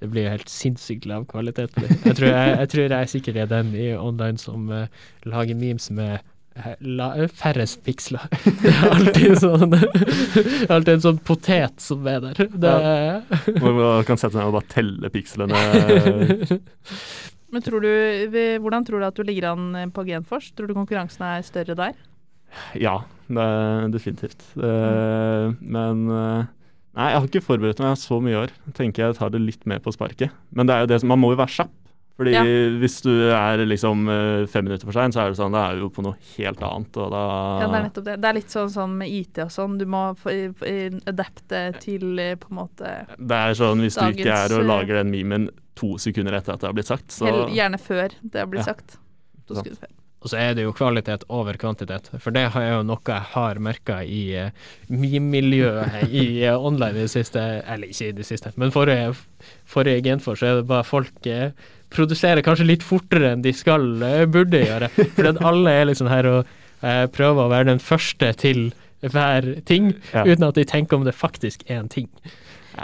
[0.00, 1.94] det blir jo helt sinnssykt lav kvalitet på det.
[2.04, 4.84] Jeg tror jeg, jeg, tror jeg sikkert er den i online som uh,
[5.24, 6.18] lager memes med
[6.56, 8.26] eh, la, færrest piksler.
[8.62, 9.74] Det er alltid sånn
[10.74, 12.44] Alltid en sånn potet som er der.
[12.52, 13.18] Det, ja.
[13.62, 15.64] man kan sette seg ned og bare telle pikslene.
[17.52, 17.90] Men tror du,
[18.60, 20.50] hvordan tror du at du ligger an eh, på Genfors?
[20.52, 21.96] Tror du konkurransen er større der?
[22.80, 23.48] Ja, det
[23.92, 24.44] definitivt.
[24.56, 25.58] Mm.
[25.60, 26.46] men eh,
[26.98, 28.52] Nei, jeg har ikke forberedt meg så mye i år.
[28.74, 30.32] Tenker jeg tar det litt mer på sparket.
[30.50, 31.76] Men det er jo det som, man må jo være kjapp.
[32.18, 32.40] Fordi Ja.
[32.82, 35.76] hvis du er liksom eh, fem minutter for sein, så er det sånn, da er
[35.78, 37.20] du jo på noe helt annet, og da
[37.62, 38.16] Ja, det er nettopp det.
[38.18, 39.78] Det er litt sånn som med IT og sånn.
[39.78, 40.02] Du må
[41.06, 44.66] adapte til eh, på en måte Det er sånn hvis du ikke er og eh,
[44.66, 45.46] lager den memen
[45.78, 48.66] to sekunder etter at det har blitt sagt, så hell, Gjerne før det har blitt
[48.66, 48.72] Ja.
[48.74, 48.98] sagt.
[49.48, 49.94] To sekunder før.
[50.18, 53.60] Og så er det jo kvalitet over kvantitet, for det er jo noe jeg har
[53.62, 54.48] merka i uh,
[54.90, 57.38] meme-miljøet i uh, online i det siste,
[57.70, 59.12] eller ikke i det siste, men forrige,
[59.68, 61.52] forrige Genfor så er det bare folk uh,
[61.94, 64.90] produserer kanskje litt fortere enn de skal, eh, burde gjøre.
[65.16, 66.50] For alle er liksom her og
[66.82, 68.66] eh, prøver å være den første til
[69.00, 70.26] hver ting, Ja.
[70.26, 72.10] uten at de tenker om det faktisk er en ting.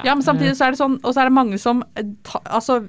[0.04, 2.40] Ja, men samtidig så er det sånn, og så er det mange som eh, ta,
[2.58, 2.80] altså,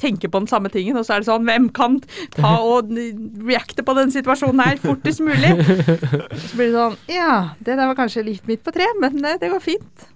[0.00, 1.98] tenker på den samme tingen, og så er det sånn Hvem kan
[2.36, 2.90] ta og
[3.46, 5.52] reacte på den situasjonen her fortest mulig?
[6.48, 9.38] Så blir det sånn Ja, det der var kanskje litt midt på tre, men eh,
[9.40, 10.08] det går fint.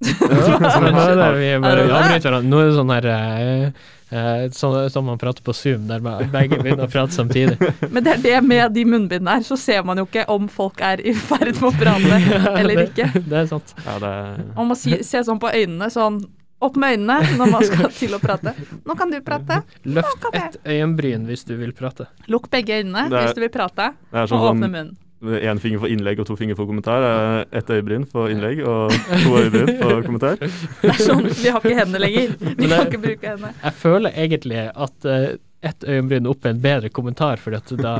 [0.00, 1.98] Men nå er det, vi bare det det?
[1.98, 2.38] avbryter.
[2.44, 3.64] Nå er det sånn her eh,
[4.10, 7.56] eh, sånn som man prater på Zoom, der begge begynner å prate samtidig.
[7.90, 10.80] Men det er det med de munnbindene her, så ser man jo ikke om folk
[10.84, 12.20] er i ferd med å prate
[12.60, 13.10] eller ikke.
[13.14, 13.74] Det, det er sant.
[13.86, 14.14] ja, det
[14.56, 16.22] Man må si, se sånn på øynene, sånn
[16.64, 18.54] opp med øynene når man skal til å prate.
[18.88, 19.62] Nå kan du prate.
[19.84, 22.06] Løft et ett øyenbryn hvis du vil prate.
[22.32, 24.94] Lukk begge øynene er- hvis du vil prate, og sånn åpne sånn munnen.
[25.24, 27.04] Én finger for innlegg og to finger for kommentar.
[27.52, 28.92] Ett øyebryn for innlegg og
[29.24, 30.36] to øyebryn for kommentar.
[30.42, 32.36] Det er sånn, Vi har ikke hendene lenger.
[32.42, 33.54] Vi kan ikke bruke hendene.
[33.62, 35.26] Jeg føler egentlig at uh,
[35.64, 37.94] ett øyenbryn opp er en bedre kommentar, for da,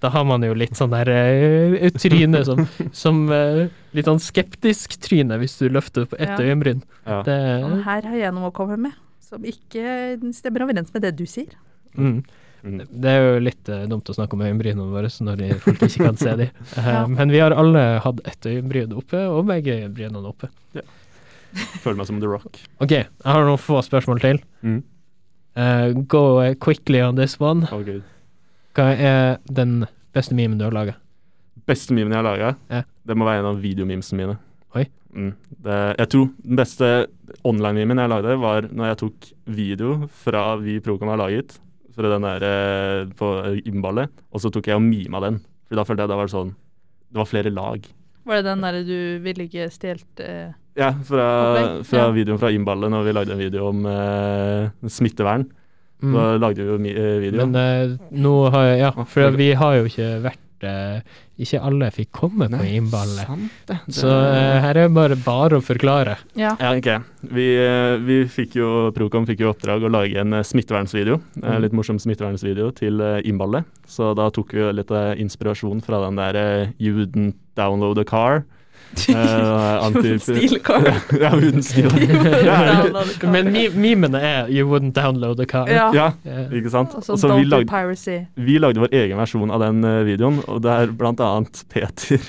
[0.00, 2.64] da har man jo litt sånn der uh, tryne som,
[2.96, 3.66] som uh,
[3.96, 6.40] Litt sånn skeptisk tryne hvis du løfter på ett Ja.
[6.46, 6.84] øyenbryn.
[7.06, 7.22] Ja.
[7.26, 7.38] Det,
[7.84, 8.94] her har jeg noe å komme med
[9.30, 11.52] som ikke stemmer overens med det du sier.
[11.94, 12.20] mm.
[12.62, 12.80] Mm.
[13.02, 16.04] Det er jo litt uh, dumt å snakke om øyenbrynene våre når de- folk ikke
[16.06, 16.50] kan se dem.
[16.76, 17.06] Ja.
[17.08, 20.50] Men vi har alle hatt ett øyenbryn oppe, og begge øyenbrynene oppe.
[21.82, 22.60] Føler meg som The Rock.
[22.84, 24.42] OK, jeg har noen få spørsmål til.
[24.62, 24.80] Mm.
[25.58, 27.66] Uh, go eh, quickly on this one.
[27.74, 28.04] Oh, good.
[28.78, 29.80] Hva er den
[30.14, 30.94] beste memen du har laga?
[31.66, 32.84] Beste memen jeg har laga, Ja.
[33.06, 34.36] det må være en av videomemesene mine.
[34.78, 34.84] Oi.
[35.10, 35.32] Mm.
[35.66, 36.90] Det, jeg tror den beste
[37.46, 41.56] online-memen jeg lagde, var når jeg tok video fra vi Procom har laget,
[42.00, 43.30] fra den der eh, på
[43.62, 45.40] innballet, og så tok jeg og mima den.
[45.68, 46.54] For da følte jeg det var sånn
[47.10, 47.86] Det var flere lag.
[48.26, 51.28] Var det den derre du ville ikke stjelt eh, Ja, fra,
[51.86, 52.10] fra ja.
[52.14, 55.46] videoen fra innballet når vi lagde en video om eh, smittevern.
[56.00, 56.14] Mm.
[56.16, 57.46] Da lagde vi jo eh, video.
[57.46, 61.00] Men eh, nå har jeg Ja, for vi har jo ikke vært eh,
[61.40, 63.28] Ikke alle fikk komme på Nei, innballet.
[63.66, 63.76] Det.
[63.86, 63.94] det.
[63.96, 66.18] Så eh, her er det bare bare å forklare.
[66.36, 66.52] Ja.
[66.60, 66.90] Ja, ok.
[67.32, 71.48] Vi, eh, vi fikk jo, Procom fikk jo oppdrag å lage en eh, smittevernsvideo, eh,
[71.50, 71.60] Mm.
[71.64, 73.64] litt morsom smittevernsvideo til innballet.
[73.86, 78.44] Så da tok vi litt inspirasjon fra den der You wouldn't download a car.
[78.90, 80.82] Eh, anti- Stilkar.
[81.22, 81.86] ja, uten stil.
[83.34, 85.68] Men memene er 'You wouldn't download a car'.
[85.70, 85.90] Ja.
[85.94, 86.08] ja,
[86.52, 86.94] ikke sant?
[86.94, 88.16] Altså, Og vi don't do lagde, piracy.
[88.36, 92.28] vi lagde vår egen versjon av den eh, videoen, og der blant annet Peter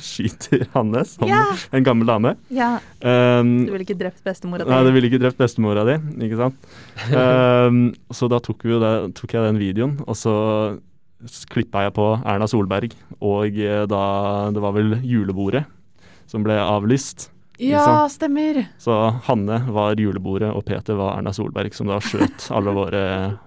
[0.00, 1.44] skyter Hannes som Ja.
[1.72, 2.36] en gammel dame.
[2.50, 2.78] Ja.
[3.02, 4.70] Um, Du ville ikke drept bestemora di?
[4.70, 6.54] Nei, du ville ikke drept bestemora di, ikke sant.
[7.12, 10.78] Um, så da tok, vi det, tok jeg den videoen, og så
[11.50, 12.92] klippa jeg på Erna Solberg,
[13.24, 15.64] og eh, da Det var vel julebordet
[16.26, 17.30] som ble avlyst.
[17.58, 18.58] Ja, stemmer.
[18.82, 18.92] Så
[19.24, 23.02] Hanne var julebordet, og Peter var Erna Solberg, som da skjøt alle våre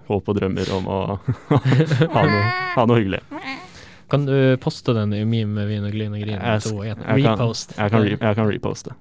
[0.08, 1.00] håp og drømmer om å
[1.52, 2.40] ha, noe,
[2.74, 3.20] ha noe hyggelig.
[4.10, 6.40] Kan du poste den i meme, vin og glin og grin?
[6.40, 7.76] Jeg jeg, jeg kan- Repost.
[7.78, 8.96] Jeg kan, re, jeg kan reposte.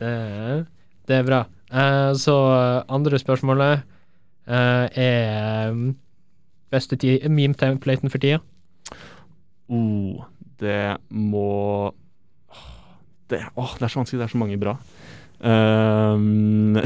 [0.00, 0.64] Det, er-
[1.06, 1.44] det er bra.
[1.66, 3.80] Uh, så eh, andre spørsmålet
[4.46, 5.96] uh, er um,
[6.70, 6.98] beste
[7.30, 8.38] meme-templaten for tida?
[9.70, 10.22] Oh,
[10.62, 11.90] det må
[13.32, 14.74] det, åh, det er så vanskelig, det er så mange bra.
[15.36, 16.76] Um,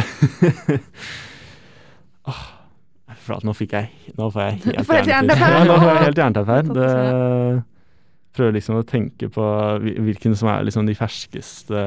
[2.30, 2.40] åh,
[3.20, 5.50] for nå fikk jeg Nå får jeg helt jernteppe.
[5.52, 6.64] Ja, nå får jeg helt jernteppe her.
[8.36, 9.44] Prøver liksom å tenke på
[9.82, 11.78] hvilken som er liksom de ferskeste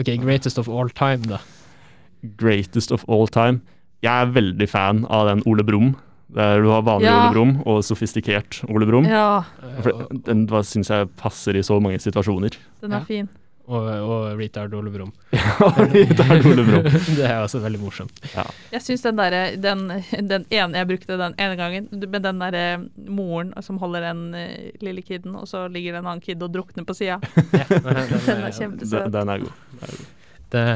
[0.00, 1.38] OK, greatest of all time, da.
[2.40, 3.60] greatest of all time.
[4.02, 5.92] Jeg er veldig fan av den Ole Brumm.
[6.32, 7.18] Der du har vanlig Ja.
[7.26, 9.04] Ole Brumm og sofistikert Ole Brumm.
[9.04, 9.42] Ja,
[10.24, 12.56] den syns jeg passer i så mange situasjoner.
[12.80, 13.04] den er Ja.
[13.04, 13.28] fin.
[13.68, 15.12] Og, og retard Ole Brumm.
[15.32, 16.88] ja, retard Ole Brumm.
[17.16, 18.18] det er også veldig morsomt.
[18.72, 19.84] Jeg syns den derre den,
[20.28, 22.64] den ene jeg brukte den ene gangen, med den derre
[23.08, 26.50] moren som holder den eh, lille kiden, og så ligger det en annen kid og
[26.52, 27.20] drukner på sida.
[27.52, 27.84] Ja, den,
[28.26, 29.04] Den er kjempesøt.
[29.04, 29.52] Den, den er god.
[30.52, 30.66] Det,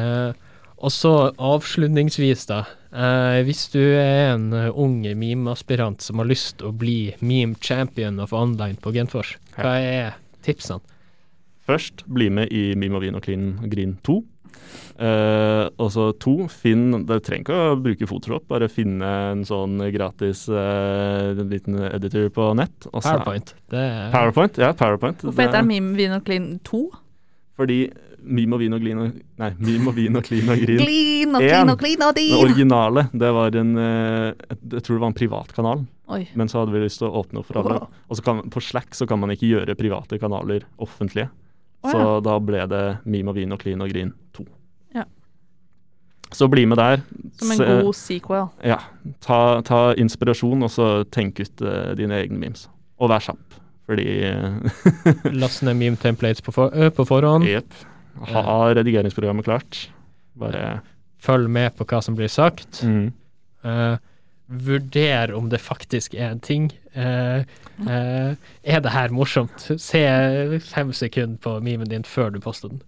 [0.76, 2.64] og så avslutningsvis, da.
[2.92, 7.56] Eh, hvis du er en eh, ung meme-aspirant som har lyst til å bli meme
[7.60, 10.84] champion of online på Genfors, hva er tipsene?
[11.66, 14.20] Først, bli med i Meme og Vin og Clean Green 2.
[14.96, 19.82] Eh, og så to, finn Du trenger ikke å bruke Photoshop, bare finne en sånn
[19.92, 22.88] gratis eh, liten editor på nett.
[22.92, 23.52] Også, PowerPoint.
[23.72, 24.70] Det er, PowerPoint, ja.
[24.78, 25.26] PowerPoint.
[25.26, 26.84] Hvorfor heter det Meme Vin og Clean 2?
[27.56, 27.80] Fordi
[28.26, 30.80] Mim og Vin og Glin og Nei, Mim og Vin og klin og grin.
[30.82, 34.96] Glin og klin og klin og Den Det originale, det var en eh, Jeg tror
[34.96, 36.22] det var en privat kanal, Oi.
[36.34, 37.78] men så hadde vi lyst til å åpne opp for alle.
[37.82, 38.04] Wow.
[38.10, 41.30] Og så kan, på Slack så kan man ikke gjøre private kanaler offentlige.
[41.86, 44.46] Å, Så da ble det Mim og Vin og klin og grin 2.
[44.96, 45.04] Ja.
[46.34, 47.02] Så bli med der.
[47.38, 48.48] Som en god sequel.
[48.66, 48.80] Ja.
[49.22, 52.66] Ta, ta inspirasjon, og så tenk ut uh, dine egne memes.
[52.98, 54.06] Og vær kjapp, fordi
[55.36, 57.46] Last ned meme templates på, for, ø, på forhånd.
[57.46, 57.76] Jepp.
[58.32, 59.86] Ha redigeringsprogrammet klart.
[60.38, 60.80] Bare
[61.26, 62.82] Følg med på hva som blir sagt.
[62.84, 63.12] mm.
[63.66, 63.96] Uh,
[64.46, 66.68] vurder om det faktisk er en ting.
[66.94, 67.42] Uh,
[67.82, 69.64] uh, er det her morsomt?
[69.82, 70.02] Se
[70.62, 72.82] fem sekunder på memen din før du poster den.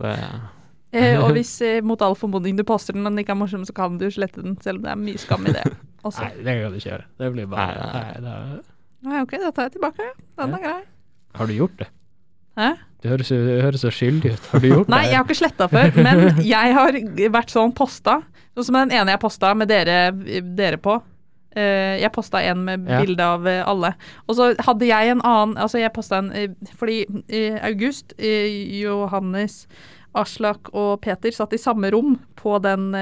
[0.00, 0.16] det,
[0.90, 3.62] Eh, og hvis eh, mot all formodning du poster den og den ikke er morsom,
[3.62, 5.62] så kan du slette den, selv om det er mye skam i det.
[6.06, 6.24] Også.
[6.24, 7.04] Nei, det kan du ikke gjøre.
[7.20, 8.60] Det blir bare Nei, nei, nei,
[9.06, 10.08] Nei, ok, da tar jeg tilbake.
[10.40, 10.80] Den er grei.
[11.38, 11.86] Har du gjort det?
[12.58, 12.72] Hæ?
[13.00, 14.48] Du høres, høres så skyldig ut.
[14.52, 14.92] Har du gjort det?
[14.92, 16.98] Nei, jeg har ikke sletta før, men jeg har
[17.32, 18.18] vært sånn posta.
[18.54, 20.10] Sånn som den ene jeg posta med dere,
[20.58, 20.98] dere på.
[21.56, 23.00] Eh, jeg posta en med Ja.
[23.02, 23.94] bilde av eh, alle.
[24.28, 29.64] Og så hadde jeg en annen Altså, jeg posta en eh, fordi i august Johannes,
[30.14, 32.92] Aslak og Peter satt i samme rom på den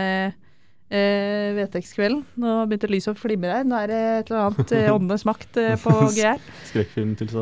[0.90, 2.22] eh, vedtektskvelden.
[2.40, 3.66] Nå begynte lyset å flimre her.
[3.68, 6.40] Nå er det et eller annet eh, åndenes makt eh, på GR.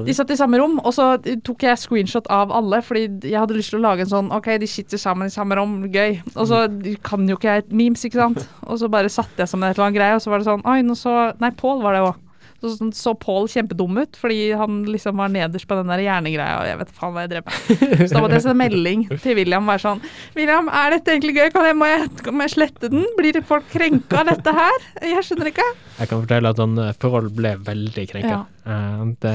[0.06, 1.08] De satt i samme rom, og så
[1.46, 4.50] tok jeg screenshot av alle, fordi jeg hadde lyst til å lage en sånn OK,
[4.62, 6.20] de sitter sammen i samme rom, gøy.
[6.34, 6.66] Og så
[7.06, 8.46] kan jo ikke jeg memes, ikke sant.
[8.66, 10.64] Og så bare satte jeg sammen et eller annet greie, og så var det sånn
[10.66, 12.25] Oi, nå så Nei, Pål var det òg.
[12.62, 16.60] Så sånn, så Paul kjempedum ut, fordi han liksom var nederst på den der hjernegreia,
[16.62, 17.84] og jeg vet faen hva jeg drev med.
[18.06, 20.02] Så da måtte jeg sende melding til William være sånn
[20.36, 21.50] William, er dette egentlig gøy?
[21.54, 23.06] Kan jeg, må, jeg, må jeg slette den?
[23.18, 24.86] Blir folk krenka av dette her?
[25.04, 25.66] Jeg skjønner ikke.
[25.96, 28.38] Jeg kan fortelle at han eh, Pål ble veldig krenka.
[28.42, 28.44] Ja.
[28.66, 29.34] Uh, det,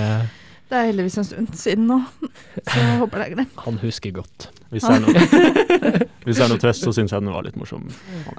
[0.71, 1.97] Det er heldigvis en stund siden nå,
[2.63, 3.57] så jeg håper det er glemt.
[3.65, 4.45] Han husker godt.
[4.71, 5.11] Hvis det er noe,
[6.23, 7.89] hvis det er noe tvest, så syns jeg den var litt morsom.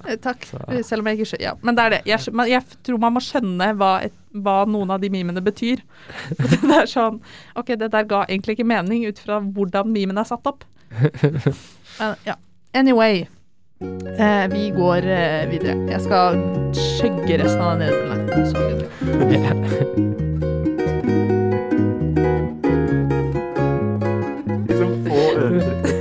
[0.06, 0.40] Eh, Takk.
[0.48, 2.00] Så- Selv om jeg ikke skjønner Ja, men det er det.
[2.08, 2.18] Jeg,
[2.48, 5.84] jeg tror man må skjønne hva, et, hva noen av de mimene betyr.
[6.62, 7.20] Det er sånn
[7.60, 10.64] OK, det der ga egentlig ikke mening ut fra hvordan mimen er satt opp.
[12.00, 12.40] Men, ja.
[12.72, 13.28] Anyway.
[14.16, 15.76] Eh, vi går eh, videre.
[15.92, 16.40] Jeg skal
[16.80, 18.32] skjøgge resten av den nedbøllen.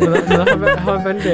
[0.01, 1.33] Men jeg, men jeg, har, jeg har veldig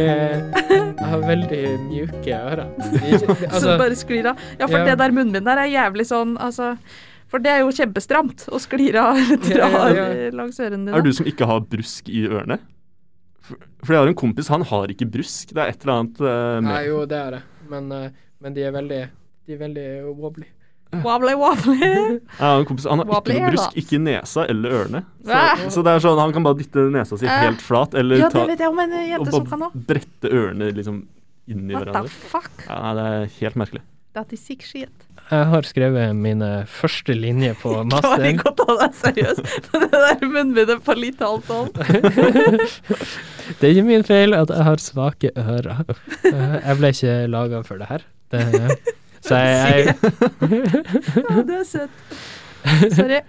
[0.97, 2.63] Jeg har veldig mjuke ører.
[3.07, 4.41] Altså, så du bare sklir av.
[4.59, 4.85] Ja, for Ja.
[4.91, 6.73] det der munnbindet der er jævlig sånn, altså
[7.31, 10.31] For det er jo kjempestramt og sklir av eller Ja, ja, ja.
[10.35, 10.97] langs ørene dine.
[10.97, 12.59] Er du som ikke har brusk i ørene?
[13.47, 15.53] For, for jeg har en kompis, han har ikke brusk.
[15.55, 17.41] Det er et eller annet eh, Nei, jo, det er det.
[17.71, 18.07] Men, uh,
[18.43, 19.01] men de er veldig
[19.47, 19.87] De er veldig
[20.19, 20.47] wobbly.
[21.03, 21.77] Wobbly, wobbly.
[22.39, 23.81] Jeg har en kompis, Han har ikke noe brusk, da.
[23.81, 25.01] ikke i nesa eller ørene.
[25.27, 25.41] Så,
[25.75, 27.41] så det er sånn, han kan bare dytte nesa si Eh.
[27.43, 29.83] helt flat, eller Ja, det ta, vet jeg om en og jente som kan bare
[29.89, 31.01] brette ørene liksom
[31.51, 32.51] inn i What the fuck?
[32.69, 33.83] Ja, nei, det er helt merkelig.
[34.17, 34.89] That is sick shit.
[35.27, 38.27] Jeg har skrevet mine første linjer på Klarer masteren.
[38.31, 39.41] ikke å ta deg seriøst
[39.73, 41.75] med det der munnbindet på litt halvt hånd.
[43.59, 45.83] Det er ikke min feil at jeg har svake ører.
[46.27, 48.07] Eh, Jeg ble ikke laga for det her.
[48.31, 48.41] Det,
[49.27, 49.95] så jeg, jeg
[51.27, 51.91] Å, du er søt.
[52.97, 53.19] Sorry.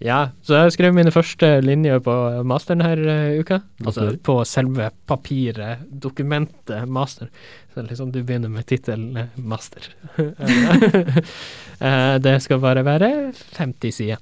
[0.00, 2.12] Ja, så jeg har skrevet mine første linjer på
[2.48, 3.58] masteren her uh, uka.
[3.84, 7.28] Altså på selve papiret, dokumentet master.
[7.74, 9.82] Så liksom du begynner med tittelen eh, master.
[10.16, 13.10] uh, det skal bare være
[13.58, 14.20] 50 sider.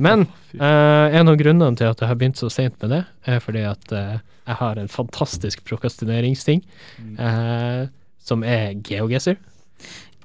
[0.00, 0.22] Men
[0.56, 3.60] eh, en av grunnene til at jeg har begynt så sent med det, er fordi
[3.68, 6.62] at jeg har en fantastisk prokastineringsting,
[6.96, 7.18] Mm.
[7.20, 7.82] eh,
[8.24, 9.36] som er GeoGuessr.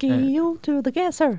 [0.00, 1.38] Geo to the gasser.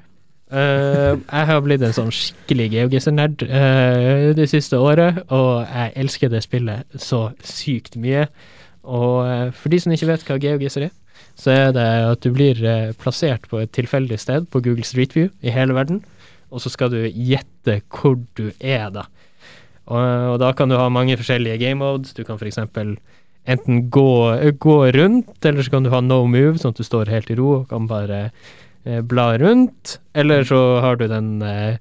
[0.50, 6.32] Uh, jeg har blitt en sånn skikkelig GeoGuessr-nerd uh, det siste året, og jeg elsker
[6.34, 8.26] det spillet så sykt mye.
[8.82, 10.96] Og uh, for de som ikke vet hva GeoGuessr er,
[11.40, 15.16] så er det at du blir eh, plassert på et tilfeldig sted på Google Street
[15.16, 16.02] View i hele verden,
[16.52, 19.06] og så skal du gjette hvor du er, da.
[19.90, 20.02] Og,
[20.34, 22.14] og da kan du ha mange forskjellige game modes.
[22.14, 22.60] Du kan f.eks.
[23.50, 24.06] enten gå,
[24.62, 27.38] gå rundt, eller så kan du ha no move, sånn at du står helt i
[27.40, 28.20] ro og kan bare
[28.86, 29.98] eh, bla rundt.
[30.14, 31.78] Eller så har du den, eh,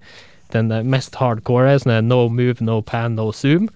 [0.54, 3.68] den eh, mest hardcore, sånn er no move, no pan, no zoom.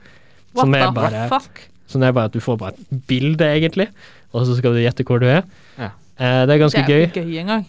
[0.56, 1.68] What Som er the bare- fuck?
[1.92, 3.88] Sånn er bare at du får bare et bilde, egentlig,
[4.32, 5.42] og så skal du gjette hvor du er.
[5.76, 5.90] Ja.
[6.16, 7.00] Eh, det er Det ganske er gøy.
[7.02, 7.66] jo ikke gøy engang.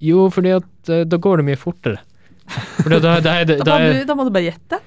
[0.00, 1.98] Jo, fordi at eh, da går det mye fortere.
[2.88, 4.78] Da, da, er det- Da, da, må er, du, da må du bare gjette.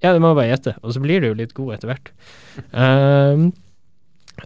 [0.00, 2.12] Ja, du må bare gjette, og så blir du jo litt god etter hvert.
[2.84, 3.50] Ehm,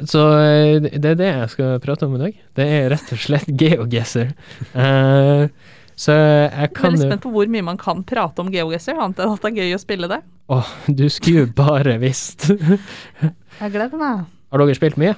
[0.02, 2.42] så eh, det er det jeg skal prate om i dag.
[2.58, 4.32] Det er rett og slett GeoGuessr.
[4.74, 5.46] Uh,
[5.94, 9.34] så jeg kan Veldig spent på hvor mye man kan prate om GeoGuessr, annet enn
[9.36, 10.20] at det er gøy å spille det.
[10.54, 12.50] Åh, du skulle bare visst.
[13.60, 14.26] Jeg gleder meg.
[14.50, 15.14] Har dere spilt mye?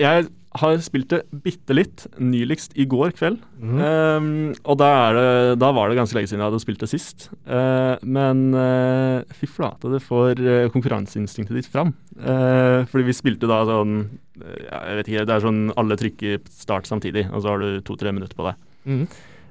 [0.00, 3.38] Jeg har spilt det bitte litt, nyligst i går kveld.
[3.62, 3.76] Mm.
[3.78, 4.30] Um,
[4.64, 7.28] og da, er det, da var det ganske lenge siden jeg hadde spilt det sist.
[7.46, 11.94] Uh, men uh, fy flate, det får uh, konkurranseinstinktet ditt fram.
[12.18, 13.94] Uh, fordi vi spilte da sånn
[14.40, 17.78] ja, Jeg vet ikke, det er sånn alle trykker start samtidig, og så har du
[17.86, 18.66] to-tre minutter på deg.
[18.90, 19.04] Mm.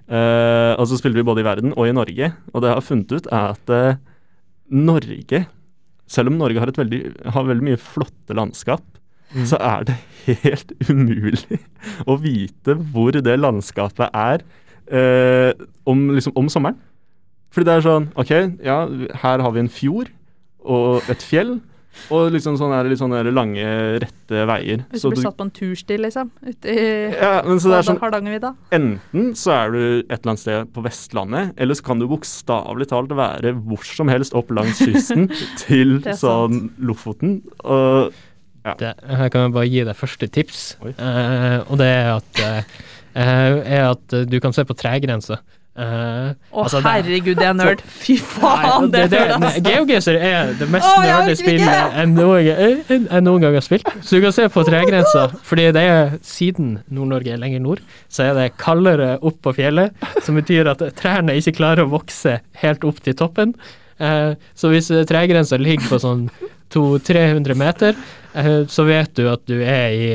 [0.09, 3.11] Og så spilte vi både i verden og i Norge, og det jeg har funnet
[3.13, 3.73] ut, er at
[4.73, 5.43] Norge
[6.09, 8.81] Selv om Norge har, et veldig, har veldig mye flotte landskap,
[9.33, 9.45] Mhm.
[9.45, 11.59] så er det helt umulig
[12.07, 14.41] å vite hvor det landskapet er
[14.91, 15.53] eh,
[15.85, 16.77] om, liksom, om sommeren.
[17.53, 18.31] Fordi det er sånn OK,
[18.65, 18.83] ja,
[19.23, 20.09] her har vi en fjord
[20.65, 21.59] og et fjell.
[22.13, 23.63] Og liksom sånne, her- litt sånne lange,
[23.99, 24.83] rette veier.
[24.91, 26.83] Hvis Så du blir du- satt på en tursti, liksom, ute i
[27.17, 28.51] ja, men så det er sånn Hardangervidda.
[28.77, 32.87] Enten så er du et eller annet sted på Vestlandet, eller så kan du bokstavelig
[32.93, 35.27] talt være hvor som helst opp langs kysten
[35.65, 37.41] til sånn Lofoten.
[37.65, 38.13] Og
[38.79, 42.81] Det, her kan jeg bare gi deg første tips, eh, og det er at, eh,
[43.15, 45.39] eh, er at du kan se på tregrensa.
[45.79, 47.81] uh, Å, altså, herregud, det er nerd.
[48.01, 49.59] Fy faen, det det, det, er ass.
[49.63, 53.87] GeoGuessr er det mest oh, nerde spillet jeg noen, jeg, jeg noen gang har spilt.
[54.03, 58.27] Så du kan se på tregrensa, fordi det er siden Nord-Norge er lenger nord, så
[58.27, 59.95] er det kaldere opp på fjellet,
[60.25, 63.55] som betyr at trærne ikke klarer å vokse helt opp til toppen.
[64.03, 66.27] Uh, så hvis tregrensa ligger på sånn
[66.73, 67.97] 200-300 meter,
[68.33, 70.07] eh, så vet du at du er i,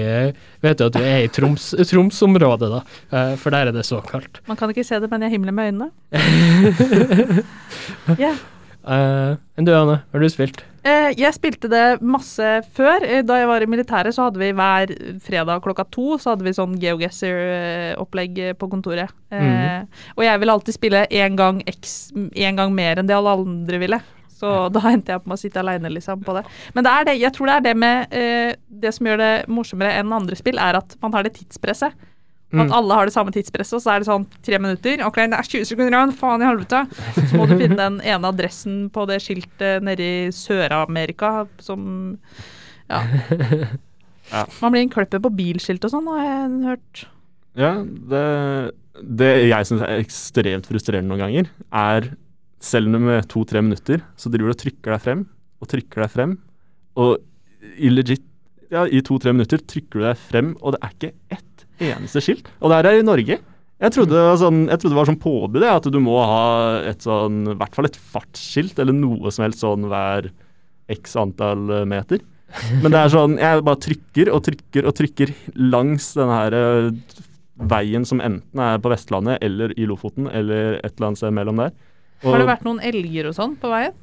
[0.64, 2.80] vet du du er i Troms, Tromsområdet, da.
[3.10, 4.42] Eh, for der er det så kaldt.
[4.48, 5.88] Man kan ikke se det, men jeg himler med øynene.
[8.18, 8.36] yeah.
[8.84, 10.58] Uh, Enn du, Anne, har du spilt?
[10.84, 13.06] Uh, jeg spilte det masse før.
[13.24, 14.92] Da jeg var i militæret, så hadde vi hver
[15.24, 19.14] fredag klokka to så hadde vi sånn GeoGuessr-opplegg på kontoret.
[19.32, 19.94] Uh, mm.
[20.18, 24.00] Og jeg ville alltid spille én gang, en gang mer enn det alle andre ville.
[24.34, 26.44] Så da endte jeg opp med å sitte aleine liksom, på det.
[26.74, 28.54] Men det er det, jeg tror det er det med eh,
[28.84, 31.94] Det som gjør det morsommere enn andre spill, er at man har det tidspresset.
[32.54, 32.72] At Mm.
[32.76, 35.00] alle har det samme tidspresset, og så er det sånn tre minutter.
[35.02, 36.84] Ok, det er 20 sekunder igjen, faen i helvete.
[37.16, 41.88] Så må du finne den ene adressen på det skiltet nede i Sør-Amerika som
[42.90, 43.00] Ja.
[44.32, 44.46] Ja.
[44.62, 47.02] Man blir en kløpper på bilskilt og sånn, har jeg hørt.
[47.60, 48.22] Ja, det,
[49.20, 52.06] det jeg syns er ekstremt frustrerende noen ganger, er
[52.64, 55.24] selv om med to-tre minutter, så driver du og trykker deg frem
[55.62, 56.36] og trykker deg frem,
[57.00, 57.18] og
[57.80, 58.24] i legit
[58.72, 62.48] ja, i to-tre minutter trykker du deg frem, og det er ikke ett eneste skilt.
[62.60, 63.38] Og det her er i Norge.
[63.84, 66.44] Jeg trodde, sånn, jeg trodde det var sånn påbud, at du må ha
[66.90, 70.30] et sånn, i hvert fall et fartsskilt, eller noe som helst sånn hver
[70.92, 72.22] x antall eh, meter.
[72.82, 77.22] Men det er sånn, jeg bare trykker og trykker og trykker langs denne her eh,
[77.70, 81.62] veien som enten er på Vestlandet eller i Lofoten eller et eller annet sted mellom
[81.62, 81.74] der.
[82.22, 83.96] Har det vært noen elger og sånn på veien?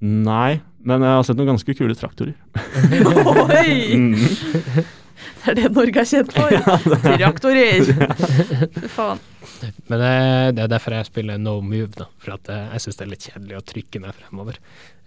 [0.00, 2.36] Nei, men jeg har sett noen ganske kule traktorer.
[3.50, 3.98] Oi!
[5.20, 5.36] Mm.
[5.40, 6.52] Det er det Norge er kjent for.
[7.20, 7.84] Traktorer.
[8.76, 9.20] Fy faen.
[9.88, 10.10] Men det,
[10.56, 12.06] det er derfor jeg spiller no move, da.
[12.20, 14.58] For at eh, jeg syns det er litt kjedelig å trykke meg fremover.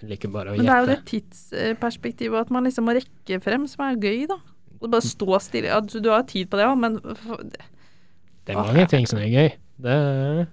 [0.02, 3.40] Jeg liker bare å Men det er jo det tidsperspektivet, at man liksom må rekke
[3.46, 4.38] frem, som er gøy, da.
[4.80, 5.82] Og bare stå stille.
[5.94, 9.54] Du har tid på det òg, men Det er mange ting som er gøy.
[9.82, 10.44] Det er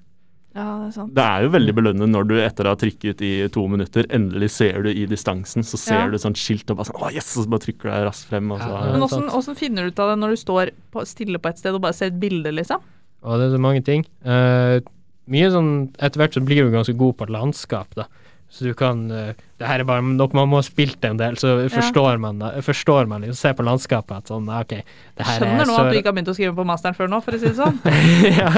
[0.55, 1.13] Ja, det er sant.
[1.15, 4.49] Det er jo veldig belønnende når du etter å ha trykket i to minutter, endelig
[4.51, 6.09] ser du i distansen, så ser Ja.
[6.11, 7.37] du et sånt skilt og bare sånn Å, yes!
[7.39, 9.59] Og så bare trykker du deg raskt frem, og så Ja, Men Ja, sant.
[9.59, 11.95] finner du ut av det når du står på, stille på et sted og bare
[11.95, 12.81] ser et bilde, liksom?
[13.23, 14.05] Og det er så mange ting.
[14.25, 14.81] Eh,
[15.29, 18.07] mye sånn Etter hvert så blir du ganske god på landskap, da.
[18.51, 21.37] Så du kan eh, Det her er bare noe man må ha spilt en del,
[21.39, 22.51] så forstår man det.
[22.67, 25.91] Forstår man liksom, ser på landskapet at sånn OK, det her Skjønner er nå at
[25.93, 27.79] du ikke har begynt å skrive på masteren før nå, for å si det sånn.
[28.41, 28.51] ja.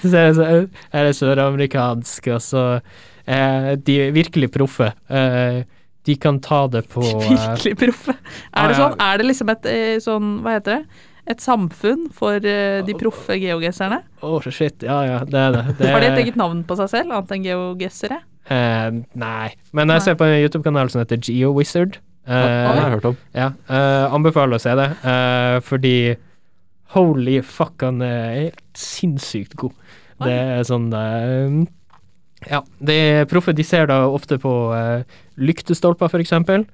[0.00, 0.46] Så er det så,
[1.02, 4.88] er søramerikansk, og så eh, De virkelig proffe.
[5.12, 5.66] Eh,
[6.06, 8.14] de kan ta det på eh, Virkelig proffe.
[8.54, 8.80] Er det ja.
[8.80, 11.02] sånn, er det liksom et eh, sånn, hva heter det?
[11.26, 13.96] Et samfunn for uh, de proffe geogesserne?
[14.22, 14.84] Å, shit.
[14.86, 15.62] Ja, ja, det er det.
[15.80, 18.20] det Har de et er- eget navn på seg selv, annet enn geogessere?
[18.50, 19.48] Eh, nei.
[19.72, 21.96] Men jeg ser på en YouTube-kanal som heter GeoWizard.
[22.26, 23.16] Ja, det har Eh, jeg hørt om.
[23.34, 26.16] ja, uh, anbefaler å se det, uh, fordi
[26.94, 29.72] holy fuck, han er helt sinnssykt god.
[30.20, 30.26] Oi.
[30.26, 31.68] Det er sånn
[32.50, 34.52] Ja, de proffe de ser da ofte på
[35.38, 36.66] lyktestolper, for eksempel.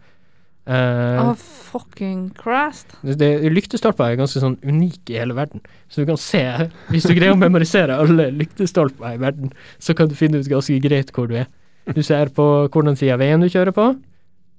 [0.67, 2.93] Oh Å, fucking Christ.
[3.03, 5.61] det, det- lyktestolper er ganske sånn unike i hele verden.
[5.91, 9.51] Så du kan se Hvis du greier å memorisere alle lyktestolper i verden,
[9.81, 11.47] så kan du finne ut ganske greit hvor du er.
[11.91, 13.89] Du ser på hvordan sida av veien du kjører på.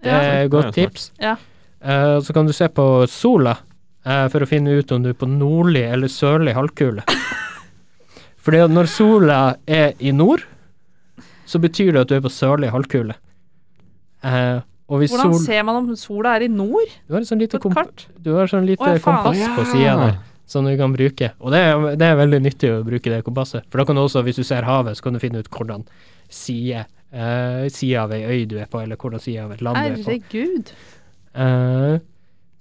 [0.03, 1.11] Det er et Ja, godt tips.
[1.21, 1.37] Ja.
[1.83, 3.57] Uh, så kan du se på sola
[4.07, 7.05] uh, for å finne ut om du er på nordlig eller sørlig halvkule.
[8.43, 10.43] Fordi at når sola er i nord,
[11.47, 13.15] så betyr det at du er på sørlig halvkule.
[14.23, 14.59] Uh,
[14.91, 17.41] og hvis Hvordan sol ser man om sola er i nord Du har et sånn
[17.41, 20.13] lite, komp du har sånn lite Å, ja, kompass på sida der
[20.53, 21.31] som du kan bruke.
[21.39, 23.65] Og det er, det er veldig nyttig å bruke det kompasset.
[23.71, 25.85] For da kan du også, hvis du ser havet, så kan du finne ut hvordan
[26.33, 29.77] side, eh, side av ei øy du er på, eller hvordan side av et land
[29.77, 30.09] du er på.
[30.09, 30.73] Herregud.
[31.33, 32.01] Eh,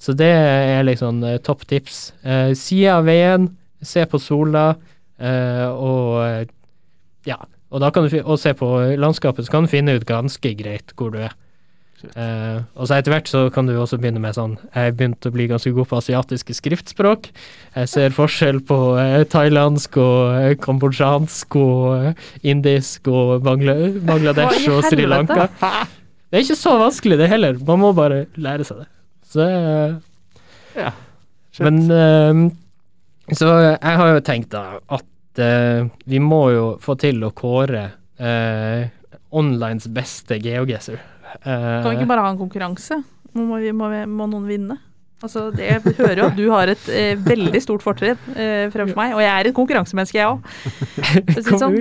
[0.02, 1.98] så det er liksom uh, topp tips.
[2.26, 3.50] Uh, side av veien,
[3.82, 4.72] se på sola,
[5.18, 6.46] eh, og eh,
[7.28, 7.38] ja.
[7.72, 8.68] Og da kan du og se på
[9.00, 11.32] landskapet, så kan du finne ut ganske greit hvor du er.
[12.18, 15.26] Eh, og så etter hvert så kan du også begynne med sånn Jeg har begynt
[15.28, 17.28] å bli ganske god på asiatiske skriftspråk.
[17.76, 23.76] Jeg ser forskjell på eh, thailandsk og eh, kambodsjansk og eh, indisk og Bangla
[24.08, 25.06] Bangladesh og Sri?
[25.06, 25.46] Lanka.
[25.52, 28.88] Det er ikke så vanskelig det heller, man må bare lære seg det.
[29.32, 29.94] Så eh,
[30.80, 30.90] Ja.
[31.52, 31.66] Shit.
[31.68, 37.30] Men eh, Så jeg har jo tenkt da at vi må jo få til å
[37.32, 37.86] kåre
[38.20, 38.90] eh,
[39.32, 40.98] onlines beste geogesser.
[41.40, 43.02] Eh, Kan vi ikke bare ha en konkurranse?
[43.32, 44.78] Må, må, må, må noen vinne?
[45.22, 48.98] Altså, det, jeg hører jo at du har et eh, veldig stort fortrinn eh, fremfor
[48.98, 50.40] meg, og jeg er et konkurransemenneske, jeg òg.
[51.46, 51.78] Sånn.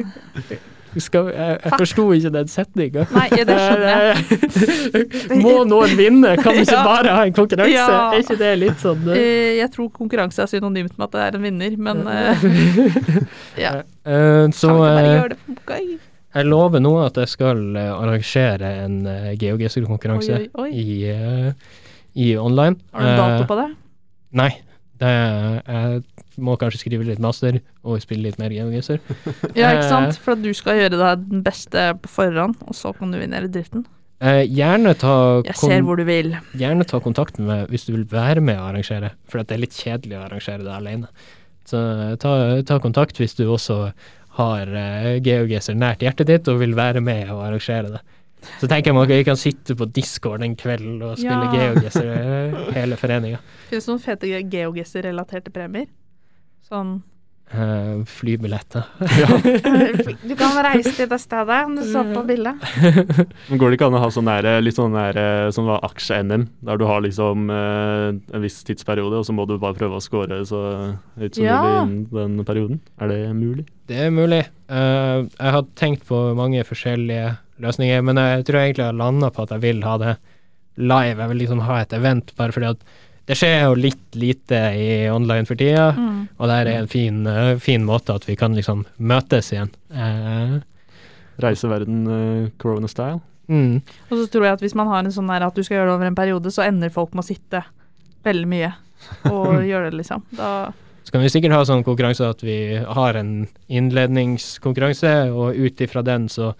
[0.99, 3.05] Skal, jeg jeg forsto ikke den setninga.
[3.15, 5.39] Nei, det skjønner jeg.
[5.39, 6.33] Må noen vinne?
[6.41, 7.71] Kan vi ikke bare ha en konkurranse?
[7.71, 8.11] Ja.
[8.11, 11.23] Er ikke det litt sånn eh, Eh, jeg tror konkurranse er synonymt med at det
[11.23, 12.45] er en vinner, men uh,
[13.65, 13.73] ja.
[14.03, 15.91] Uh, Så kan vi bare eh, gjøre det på gøy?
[16.33, 20.69] Jeg lover nå at jeg skal eh, arrangere en oi, oi.
[20.71, 21.79] i, eh,
[22.15, 22.79] i online.
[22.93, 23.69] Har du en dato Eh, på det?
[24.39, 24.51] Nei.
[25.01, 25.09] Det,
[25.65, 26.03] jeg
[26.37, 28.99] må kanskje skrive litt master og spille litt mer geogesser.
[29.57, 30.19] Ja, ikke eh, sant?
[30.21, 33.39] For at du skal gjøre deg den beste på forhånd, og så kan du vinne
[33.39, 33.87] hele dritten.
[34.21, 36.35] Eh, gjerne, ta Jeg ser hvor du vil.
[36.53, 39.57] gjerne ta kontakt med meg hvis du vil være med å arrangere, for at det
[39.57, 41.09] er litt kjedelig å arrangere det alene.
[41.65, 42.35] Så eh, ta,
[42.67, 43.87] ta kontakt hvis du også
[44.37, 48.01] har uh, geogeser nært hjertet ditt og vil være med og arrangere det.
[48.57, 51.51] Så tenker jeg man vi kan sitte på Discord en kveld og spille Ja.
[51.53, 53.41] GeoGuessr eh, hele foreninga.
[53.69, 55.85] Finnes det noen fete geogesser-relaterte premier?
[56.65, 57.01] Sånn
[57.51, 58.85] Uh, flybilletter.
[60.29, 62.61] Du kan reise til det stedet, du så på bildet.
[63.49, 65.83] Men Går det ikke an å ha sånn der, litt sånn der, eh, som var
[65.83, 69.99] aksje-NM, der du har liksom uh, en viss tidsperiode, og så må du bare prøve
[69.99, 70.61] å score så
[71.19, 71.59] høyt som Ja.
[71.59, 72.81] mulig innen den perioden?
[73.03, 73.67] Er det mulig?
[73.91, 74.45] Det er mulig.
[74.71, 79.31] Uh, jeg har tenkt på mange forskjellige løsninger, men jeg tror egentlig jeg har landa
[79.33, 80.17] på at jeg vil ha det
[80.79, 81.19] live.
[81.19, 82.87] Jeg vil liksom ha et event, bare fordi at
[83.29, 86.27] det skjer jo litt lite i online for tida, Mm.
[86.39, 89.69] og det er en fin, eh, fin måte at vi kan liksom møtes igjen.
[89.93, 90.59] Eh,
[91.41, 93.21] Reise verden uh, corona-style?
[93.49, 93.81] mm.
[94.11, 95.87] Og så tror jeg at hvis man har en sånn der at du skal gjøre
[95.89, 97.63] det over en periode, så ender folk med å sitte
[98.23, 98.73] veldig mye
[99.31, 100.21] og gjøre det, liksom.
[100.37, 100.71] Da
[101.03, 106.03] Så kan vi sikkert ha sånn konkurranse at vi har en innledningskonkurranse, og ut ifra
[106.05, 106.53] den så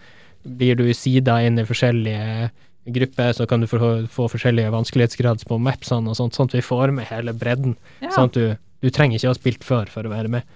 [0.44, 2.50] blir du sida inn i forskjellige
[2.86, 3.80] grupper, så kan du få,
[4.10, 7.76] få forskjellige vanskelighetsgrad på mapsene og sånt, sånn at vi får med hele bredden.
[8.02, 8.14] Ja.
[8.16, 10.48] Sånn at du, du trenger ikke å ha spilt før for å være med.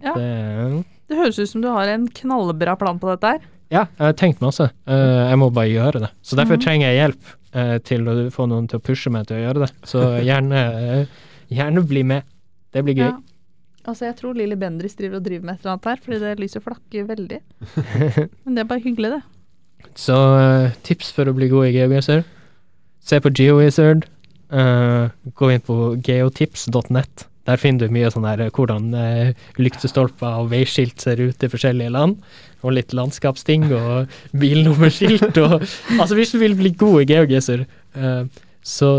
[0.00, 0.14] Ja.
[0.16, 3.46] Det, Det høres ut som du har en knallbra plan på dette her.
[3.68, 4.70] ja, jeg har tenkt masse.
[4.88, 6.12] Uh, jeg må bare gjøre det.
[6.24, 6.64] Så derfor mm.
[6.64, 9.66] trenger jeg hjelp uh, til å få noen til å pushe meg til å gjøre
[9.66, 9.72] det.
[9.88, 10.66] Så gjerne,
[11.04, 12.28] uh, gjerne bli med.
[12.72, 13.10] Det blir gøy.
[13.10, 13.16] Ja.
[13.88, 16.32] Altså, jeg tror Lilly Bendriss driver og driver med et eller annet her, fordi det
[16.42, 17.38] lyset flakker veldig.
[18.44, 19.20] Men det er bare hyggelig, det.
[19.98, 22.22] Så uh, tips for å bli god i GeoGuessr.
[23.04, 24.06] Se på GeoWizard.
[24.48, 27.28] Uh, gå inn på geotips.net.
[27.48, 31.48] Der finner du mye sånn her eh, hvordan uh, lyktestolper og veiskilt ser ut i
[31.48, 32.18] forskjellige land.
[32.60, 35.62] Og litt landskapsting og bilnummerskilt og
[36.00, 37.64] Altså, hvis du vil bli god i GeoGuessr,
[37.96, 38.90] eh, så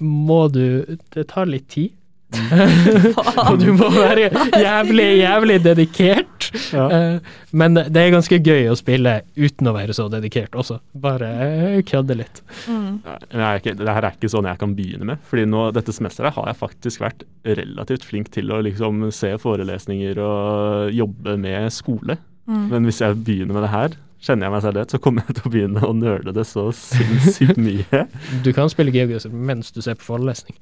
[0.00, 1.96] må du Det tar litt tid.
[3.50, 6.48] og du må være jævlig, jævlig dedikert.
[6.74, 6.86] Ja.
[6.90, 10.80] Eh, men det er ganske gøy å spille uten å være så dedikert også.
[11.02, 12.42] Bare eh, kødde litt.
[12.70, 13.00] Mm.
[13.02, 15.22] Ikke, det her er ikke sånn jeg kan begynne med.
[15.30, 20.20] fordi nå, dette semesteret har jeg faktisk vært relativt flink til å liksom se forelesninger
[20.22, 22.20] og jobbe med skole.
[22.50, 22.68] Mm.
[22.72, 25.38] Men hvis jeg begynner med det her, kjenner jeg meg selv rett, så kommer jeg
[25.38, 28.04] til å begynne å nøle det så sinnssykt mye.
[28.44, 30.58] Du kan spille GeoGuessr mens du ser på forelesning.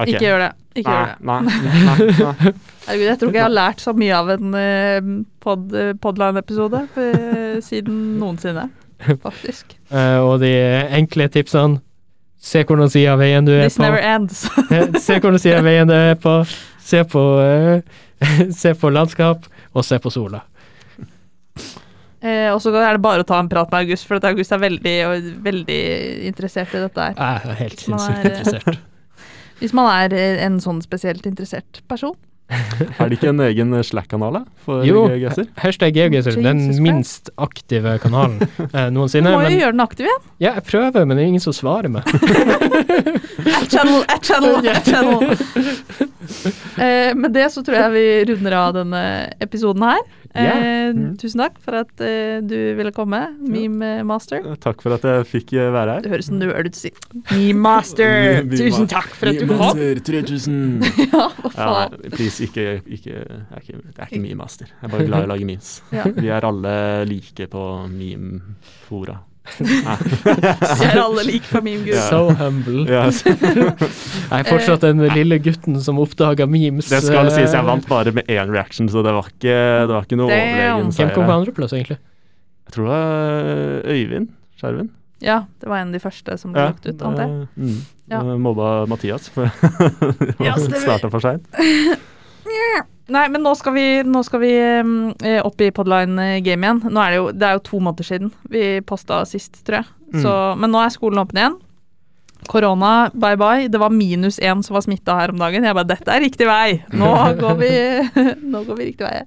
[0.00, 0.10] Ok.
[0.14, 0.50] Ikke gjør det.
[0.80, 1.26] Ikke gjør det.
[1.28, 2.52] Nei, nei, nei, nei.
[2.86, 5.10] Herregud, jeg tror ikke jeg har lært så mye av en uh,
[5.44, 8.66] pod, Podline-episode eh, siden noensinne,
[9.26, 9.76] faktisk.
[9.92, 10.52] Uh, og de
[11.00, 11.82] enkle tipsene
[12.40, 13.82] Se hvordan sida av veien du er This på.
[13.84, 14.46] never ends.
[14.72, 16.38] Eh, se hvordan sida av veien du er på.
[16.80, 19.44] Se på, uh, se på landskap,
[19.76, 20.40] og se på sola.
[22.20, 24.60] Eh, og så er det bare å ta en prat med August, for August er
[24.60, 24.94] veldig,
[25.44, 25.80] veldig
[26.28, 27.14] interessert i dette her.
[27.16, 28.80] Jeg er helt sinnssykt er- interessert.
[29.60, 32.16] Hvis man er eh, en sånn spesielt interessert person.
[33.00, 35.46] Er det ikke en egen Slack-kanal for Jo, GeoGuessr?
[35.62, 36.36] hashtag geogesser.
[36.42, 40.24] Den minst aktive kanalen eh, Du må jo Men gjøre den aktiv igjen.
[40.42, 42.06] ja, jeg prøver, men det er ingen som svarer meg.
[43.50, 45.36] At channel, at channel, at channel.
[46.80, 49.02] Eh, med det så tror jeg vi runder av denne
[49.42, 50.02] episoden her.
[50.34, 50.54] Eh, Ja.
[50.90, 51.16] Mm.
[51.18, 54.44] Tusen takk for at eh, du ville komme, Meme Master.
[54.62, 56.04] Takk for at jeg fikk eh, være her.
[56.04, 56.90] Det høres nerd ut å si.
[57.32, 58.40] Meme Master!
[58.50, 59.80] Tusen takk for at du kom.
[60.06, 60.86] 3000!
[61.10, 61.98] Ja, hva faen.
[62.06, 62.12] Ja,
[62.46, 64.70] ikke, ikke, er ikke Det er ikke meme-master.
[64.70, 65.72] Jeg er bare glad i å lage memes.
[65.96, 66.04] Ja.
[66.16, 66.76] Vi er alle
[67.08, 69.18] like på meme-fora.
[69.58, 71.94] Vi er alle like på meme gud.
[71.96, 72.04] Ja.
[72.10, 72.84] So humble.
[72.86, 73.22] Yes.
[73.26, 76.90] Jeg er fortsatt den lille gutten som oppdaga memes.
[76.92, 79.56] det skal det sies, jeg eh, vant bare med én reaction, så det var ikke,
[79.88, 81.98] det var ikke noe overlegen Hvem kom på andreplass, egentlig?
[82.68, 84.28] Jeg tror det var Øyvind
[84.60, 84.90] Skjerven.
[85.20, 87.48] Ja, det var en av de første som ble lagt ut, antar jeg.
[87.48, 87.80] eh, mm.
[88.10, 88.20] Ja.
[88.22, 89.50] Eh, Mobba Mathias for
[90.46, 91.46] Ja, å starte for seint.
[93.10, 96.82] Nei, men nå skal vi, nå skal vi eh, opp i Podline-game igjen.
[96.86, 99.90] Nå er det, jo, det er jo to måneder siden vi posta sist, tror jeg.
[100.14, 100.22] Mm.
[100.22, 101.58] Så, men nå er skolen åpen igjen.
[102.50, 103.68] Korona, bye bye.
[103.68, 105.66] Det var minus én som var smitta her om dagen.
[105.66, 106.80] Jeg bare Dette er riktig vei!
[106.94, 107.10] Nå
[107.42, 107.72] går vi,
[108.54, 109.20] nå går vi riktig vei.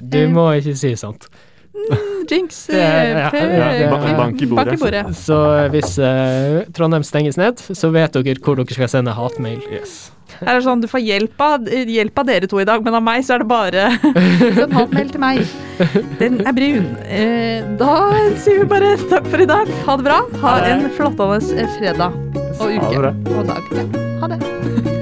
[0.00, 1.28] Du må ikke si sånt.
[1.76, 2.68] Mm, Jinx.
[2.72, 4.08] Ja, ja, eh, ja, ja.
[4.08, 4.78] eh, Bank i bordet.
[4.80, 5.16] Bordet.
[5.18, 9.60] Så eh, hvis uh, Trondheim stenges ned, så vet dere hvor dere skal sende hatmail.
[9.70, 10.12] Yes.
[10.42, 13.04] Er det sånn, Du får hjelp av, hjelp av dere to i dag, men av
[13.04, 13.86] meg så er det bare
[14.56, 15.44] Send hatmail til meg.
[16.20, 16.90] Den er brun.
[17.04, 17.94] Eh, da
[18.42, 19.70] sier vi bare takk for i dag.
[19.88, 20.20] Ha det bra.
[20.42, 22.20] Ha en flottende fredag
[22.56, 23.72] og uke og dag.
[24.22, 24.95] Ha det.